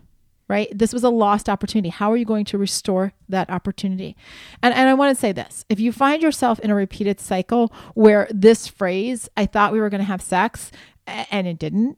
right? 0.51 0.67
This 0.77 0.91
was 0.91 1.05
a 1.05 1.09
lost 1.09 1.47
opportunity. 1.47 1.87
How 1.87 2.11
are 2.11 2.17
you 2.17 2.25
going 2.25 2.43
to 2.43 2.57
restore 2.57 3.13
that 3.29 3.49
opportunity? 3.49 4.17
And, 4.61 4.73
and 4.73 4.89
i 4.89 4.93
want 4.93 5.15
to 5.15 5.19
say 5.19 5.31
this 5.31 5.63
if 5.69 5.79
you 5.79 5.93
find 5.93 6.21
yourself 6.21 6.59
in 6.59 6.69
a 6.69 6.75
repeated 6.75 7.21
cycle 7.21 7.71
where 7.93 8.27
this 8.29 8.67
phrase 8.67 9.29
i 9.37 9.45
thought 9.45 9.71
we 9.71 9.79
were 9.79 9.89
going 9.89 10.01
to 10.01 10.05
have 10.05 10.21
sex 10.21 10.71
and 11.07 11.47
it 11.47 11.57
didn't 11.57 11.97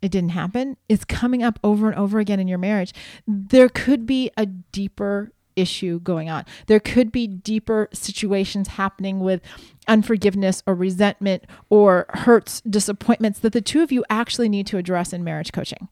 it 0.00 0.10
didn't 0.10 0.30
happen 0.30 0.76
is 0.88 1.04
coming 1.04 1.42
up 1.42 1.58
over 1.64 1.88
and 1.88 1.98
over 1.98 2.20
again 2.20 2.38
in 2.38 2.46
your 2.46 2.58
marriage 2.58 2.92
there 3.26 3.68
could 3.68 4.06
be 4.06 4.30
a 4.36 4.46
deeper 4.46 5.32
issue 5.56 6.00
going 6.00 6.30
on. 6.30 6.44
There 6.66 6.80
could 6.80 7.12
be 7.12 7.26
deeper 7.26 7.88
situations 7.92 8.68
happening 8.68 9.20
with 9.20 9.40
unforgiveness 9.88 10.62
or 10.66 10.74
resentment 10.74 11.44
or 11.70 12.06
hurts 12.10 12.60
disappointments 12.62 13.40
that 13.40 13.52
the 13.52 13.60
two 13.60 13.82
of 13.82 13.92
you 13.92 14.04
actually 14.08 14.48
need 14.48 14.66
to 14.68 14.78
address 14.78 15.12
in 15.12 15.24
marriage 15.24 15.52
coaching. 15.52 15.88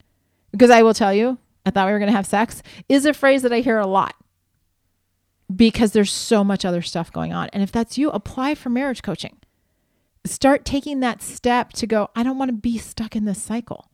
Because 0.52 0.70
i 0.70 0.82
will 0.82 0.94
tell 0.94 1.14
you 1.14 1.38
i 1.66 1.70
thought 1.70 1.86
we 1.86 1.92
were 1.92 1.98
going 1.98 2.10
to 2.10 2.16
have 2.16 2.26
sex 2.26 2.62
is 2.88 3.04
a 3.06 3.14
phrase 3.14 3.42
that 3.42 3.52
i 3.52 3.60
hear 3.60 3.78
a 3.78 3.86
lot. 3.86 4.14
Because 5.54 5.92
there's 5.92 6.12
so 6.12 6.44
much 6.44 6.64
other 6.64 6.82
stuff 6.82 7.12
going 7.12 7.32
on. 7.32 7.48
And 7.52 7.62
if 7.62 7.72
that's 7.72 7.98
you 7.98 8.10
apply 8.10 8.54
for 8.54 8.70
marriage 8.70 9.02
coaching. 9.02 9.36
Start 10.24 10.64
taking 10.64 11.00
that 11.00 11.22
step 11.22 11.72
to 11.74 11.86
go 11.86 12.10
i 12.14 12.22
don't 12.22 12.38
want 12.38 12.50
to 12.50 12.56
be 12.56 12.78
stuck 12.78 13.16
in 13.16 13.24
this 13.24 13.42
cycle. 13.42 13.90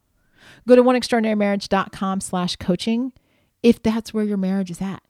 Go 0.69 0.77
to 0.77 0.83
oneextraordinarymarriage.com 0.83 2.21
slash 2.21 2.57
coaching 2.57 3.13
if 3.63 3.83
that's 3.83 4.13
where 4.13 4.25
your 4.25 4.37
marriage 4.37 4.71
is 4.71 4.81
at 4.81 5.03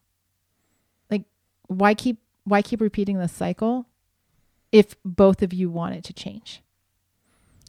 why 1.69 1.95
keep 1.95 2.19
why 2.45 2.63
keep 2.63 2.81
repeating 2.81 3.19
this 3.19 3.33
cycle 3.33 3.87
if 4.73 4.97
both 5.05 5.43
of 5.43 5.53
you 5.53 5.71
want 5.71 5.95
it 5.95 6.05
to 6.05 6.13
change 6.13 6.63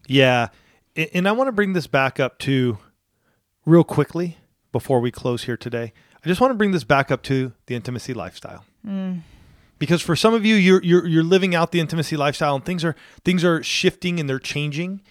Yeah, 0.07 0.49
and 0.95 1.27
I 1.27 1.31
want 1.31 1.47
to 1.47 1.51
bring 1.51 1.73
this 1.73 1.88
back 1.88 2.19
up 2.19 2.39
to 2.39 2.77
real 3.65 3.83
quickly 3.83 4.38
before 4.71 4.99
we 4.99 5.12
close 5.12 5.43
here 5.43 5.57
today. 5.57 5.93
I 6.23 6.27
just 6.27 6.41
want 6.41 6.51
to 6.51 6.55
bring 6.55 6.71
this 6.71 6.83
back 6.83 7.12
up 7.12 7.21
to 7.23 7.53
the 7.67 7.75
intimacy 7.75 8.13
lifestyle. 8.13 8.65
Mm. 8.86 9.21
Because 9.79 10.01
for 10.01 10.15
some 10.15 10.33
of 10.33 10.43
you, 10.45 10.55
you're, 10.55 10.83
you're 10.83 11.05
you're 11.05 11.23
living 11.23 11.53
out 11.53 11.71
the 11.71 11.79
intimacy 11.79 12.17
lifestyle, 12.17 12.55
and 12.55 12.65
things 12.65 12.83
are 12.83 12.95
things 13.23 13.43
are 13.43 13.62
shifting 13.62 14.19
and 14.19 14.27
they're 14.27 14.39
changing. 14.39 15.01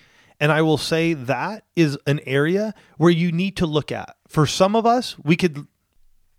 And 0.41 0.53
I 0.53 0.61
will 0.63 0.77
say 0.77 1.15
that 1.15 1.65
is 1.77 1.97
an 2.07 2.21
area 2.27 2.75
where 2.99 3.11
you 3.11 3.33
need 3.33 3.57
to 3.59 3.67
look 3.67 3.93
at. 3.93 4.17
For 4.29 4.47
some 4.47 4.75
of 4.75 4.85
us, 4.85 5.17
we 5.23 5.37
could 5.37 5.67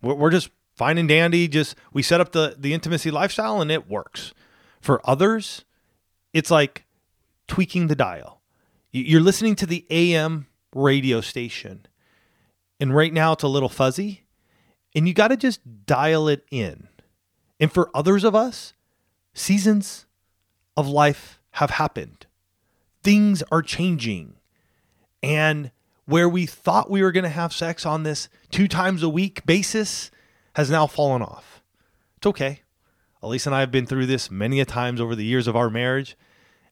we're, 0.02 0.16
we're 0.16 0.30
just 0.30 0.50
fine 0.78 0.98
and 0.98 1.10
dandy. 1.10 1.48
Just 1.48 1.76
we 1.92 2.02
set 2.04 2.22
up 2.22 2.32
the 2.32 2.56
the 2.58 2.74
intimacy 2.74 3.12
lifestyle 3.12 3.62
and 3.62 3.70
it 3.72 3.90
works. 3.90 4.34
For 4.80 5.02
others, 5.10 5.66
it's 6.34 6.52
like 6.52 6.86
tweaking 7.48 7.88
the 7.88 7.96
dial. 7.96 8.42
You- 8.92 9.04
You're 9.04 9.22
listening 9.22 9.56
to 9.58 9.66
the 9.66 9.86
AM 9.90 10.48
radio 10.74 11.20
station, 11.20 11.86
and 12.80 12.96
right 12.96 13.12
now 13.12 13.34
it's 13.34 13.44
a 13.44 13.48
little 13.48 13.70
fuzzy, 13.70 14.24
and 14.96 15.08
you 15.08 15.14
got 15.14 15.30
to 15.30 15.38
just 15.38 15.86
dial 15.86 16.28
it 16.28 16.46
in. 16.52 16.88
And 17.60 17.72
for 17.72 17.90
others 17.96 18.24
of 18.24 18.36
us, 18.36 18.74
seasons 19.34 20.06
of 20.78 20.88
life 20.88 21.42
have 21.54 21.72
happened. 21.72 22.28
Things 23.04 23.42
are 23.52 23.64
changing. 23.64 24.36
And 25.24 25.72
where 26.06 26.30
we 26.30 26.46
thought 26.46 26.90
we 26.92 27.02
were 27.02 27.12
going 27.12 27.24
to 27.24 27.30
have 27.30 27.52
sex 27.52 27.84
on 27.86 28.04
this 28.04 28.30
two 28.52 28.68
times 28.68 29.02
a 29.02 29.10
week 29.10 29.44
basis 29.46 30.12
has 30.58 30.72
now 30.72 30.88
fallen 30.88 31.22
off. 31.22 31.62
It's 32.18 32.26
okay. 32.26 32.62
Elise 33.22 33.46
and 33.46 33.54
I 33.54 33.60
have 33.60 33.70
been 33.70 33.86
through 33.86 34.08
this 34.08 34.32
many 34.32 34.60
a 34.60 34.66
times 34.66 35.00
over 35.00 35.16
the 35.16 35.24
years 35.24 35.46
of 35.46 35.56
our 35.56 35.70
marriage, 35.70 36.18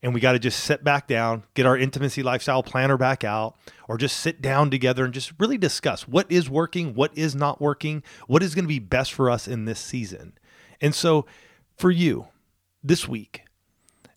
and 0.01 0.11
we 0.11 0.19
got 0.19 0.31
to 0.31 0.39
just 0.39 0.63
sit 0.63 0.83
back 0.83 1.07
down, 1.07 1.43
get 1.53 1.67
our 1.67 1.77
intimacy 1.77 2.23
lifestyle 2.23 2.63
planner 2.63 2.97
back 2.97 3.23
out, 3.23 3.55
or 3.87 3.99
just 3.99 4.19
sit 4.19 4.41
down 4.41 4.71
together 4.71 5.05
and 5.05 5.13
just 5.13 5.33
really 5.37 5.59
discuss 5.59 6.07
what 6.07 6.25
is 6.31 6.49
working, 6.49 6.95
what 6.95 7.15
is 7.15 7.35
not 7.35 7.61
working, 7.61 8.01
what 8.25 8.41
is 8.41 8.55
going 8.55 8.65
to 8.65 8.69
be 8.69 8.79
best 8.79 9.13
for 9.13 9.29
us 9.29 9.47
in 9.47 9.65
this 9.65 9.79
season. 9.79 10.33
And 10.81 10.95
so, 10.95 11.27
for 11.77 11.91
you 11.91 12.25
this 12.83 13.07
week, 13.07 13.43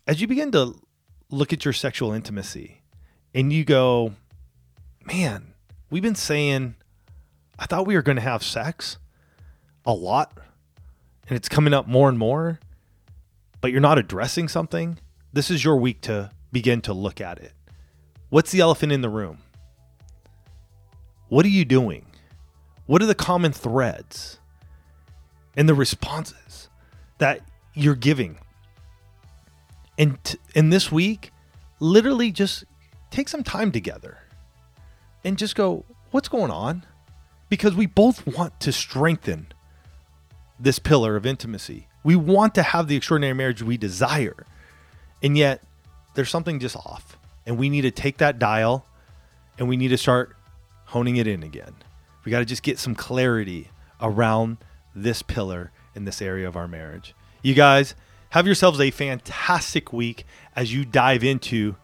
as 0.06 0.22
you 0.22 0.26
begin 0.26 0.50
to 0.52 0.76
look 1.30 1.52
at 1.52 1.66
your 1.66 1.74
sexual 1.74 2.14
intimacy 2.14 2.80
and 3.34 3.52
you 3.52 3.66
go, 3.66 4.14
man, 5.04 5.52
we've 5.90 6.02
been 6.02 6.14
saying, 6.14 6.74
I 7.58 7.66
thought 7.66 7.86
we 7.86 7.96
were 7.96 8.02
going 8.02 8.16
to 8.16 8.22
have 8.22 8.42
sex 8.42 8.96
a 9.88 9.92
lot 9.92 10.38
and 11.28 11.36
it's 11.36 11.48
coming 11.48 11.74
up 11.74 11.88
more 11.88 12.08
and 12.08 12.18
more, 12.18 12.60
but 13.60 13.72
you're 13.72 13.80
not 13.80 13.98
addressing 13.98 14.46
something, 14.46 14.98
this 15.32 15.50
is 15.50 15.64
your 15.64 15.76
week 15.76 16.02
to 16.02 16.30
begin 16.52 16.80
to 16.82 16.92
look 16.92 17.20
at 17.20 17.38
it. 17.38 17.52
What's 18.28 18.52
the 18.52 18.60
elephant 18.60 18.92
in 18.92 19.00
the 19.00 19.08
room? 19.08 19.38
What 21.28 21.44
are 21.46 21.50
you 21.50 21.64
doing? 21.64 22.04
What 22.86 23.02
are 23.02 23.06
the 23.06 23.14
common 23.14 23.52
threads 23.52 24.38
and 25.56 25.68
the 25.68 25.74
responses 25.74 26.68
that 27.16 27.40
you're 27.74 27.94
giving? 27.94 28.38
And 29.98 30.22
t- 30.22 30.38
this 30.54 30.92
week, 30.92 31.32
literally 31.80 32.30
just 32.30 32.64
take 33.10 33.28
some 33.28 33.42
time 33.42 33.72
together 33.72 34.18
and 35.24 35.38
just 35.38 35.54
go, 35.56 35.84
what's 36.10 36.28
going 36.28 36.50
on? 36.50 36.84
Because 37.48 37.74
we 37.74 37.86
both 37.86 38.26
want 38.26 38.60
to 38.60 38.72
strengthen 38.72 39.48
this 40.58 40.78
pillar 40.78 41.16
of 41.16 41.26
intimacy. 41.26 41.88
We 42.02 42.16
want 42.16 42.54
to 42.56 42.62
have 42.62 42.88
the 42.88 42.96
extraordinary 42.96 43.34
marriage 43.34 43.62
we 43.62 43.76
desire. 43.76 44.46
And 45.22 45.36
yet 45.36 45.62
there's 46.14 46.30
something 46.30 46.58
just 46.60 46.76
off. 46.76 47.18
And 47.46 47.58
we 47.58 47.68
need 47.68 47.82
to 47.82 47.90
take 47.90 48.18
that 48.18 48.38
dial 48.38 48.86
and 49.58 49.68
we 49.68 49.76
need 49.76 49.88
to 49.88 49.98
start 49.98 50.36
honing 50.86 51.16
it 51.16 51.26
in 51.26 51.42
again. 51.42 51.74
We 52.24 52.30
got 52.30 52.40
to 52.40 52.44
just 52.44 52.62
get 52.62 52.78
some 52.78 52.94
clarity 52.94 53.70
around 54.00 54.58
this 54.94 55.22
pillar 55.22 55.72
in 55.94 56.04
this 56.04 56.20
area 56.20 56.46
of 56.46 56.56
our 56.56 56.68
marriage. 56.68 57.14
You 57.42 57.54
guys, 57.54 57.94
have 58.30 58.46
yourselves 58.46 58.80
a 58.80 58.90
fantastic 58.90 59.92
week 59.92 60.24
as 60.54 60.72
you 60.72 60.84
dive 60.84 61.24
into 61.24 61.76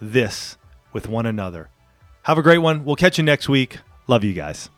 this 0.00 0.56
with 0.92 1.08
one 1.08 1.26
another. 1.26 1.70
Have 2.22 2.38
a 2.38 2.42
great 2.42 2.58
one. 2.58 2.84
We'll 2.84 2.96
catch 2.96 3.18
you 3.18 3.24
next 3.24 3.48
week. 3.48 3.78
Love 4.06 4.24
you 4.24 4.32
guys. 4.32 4.70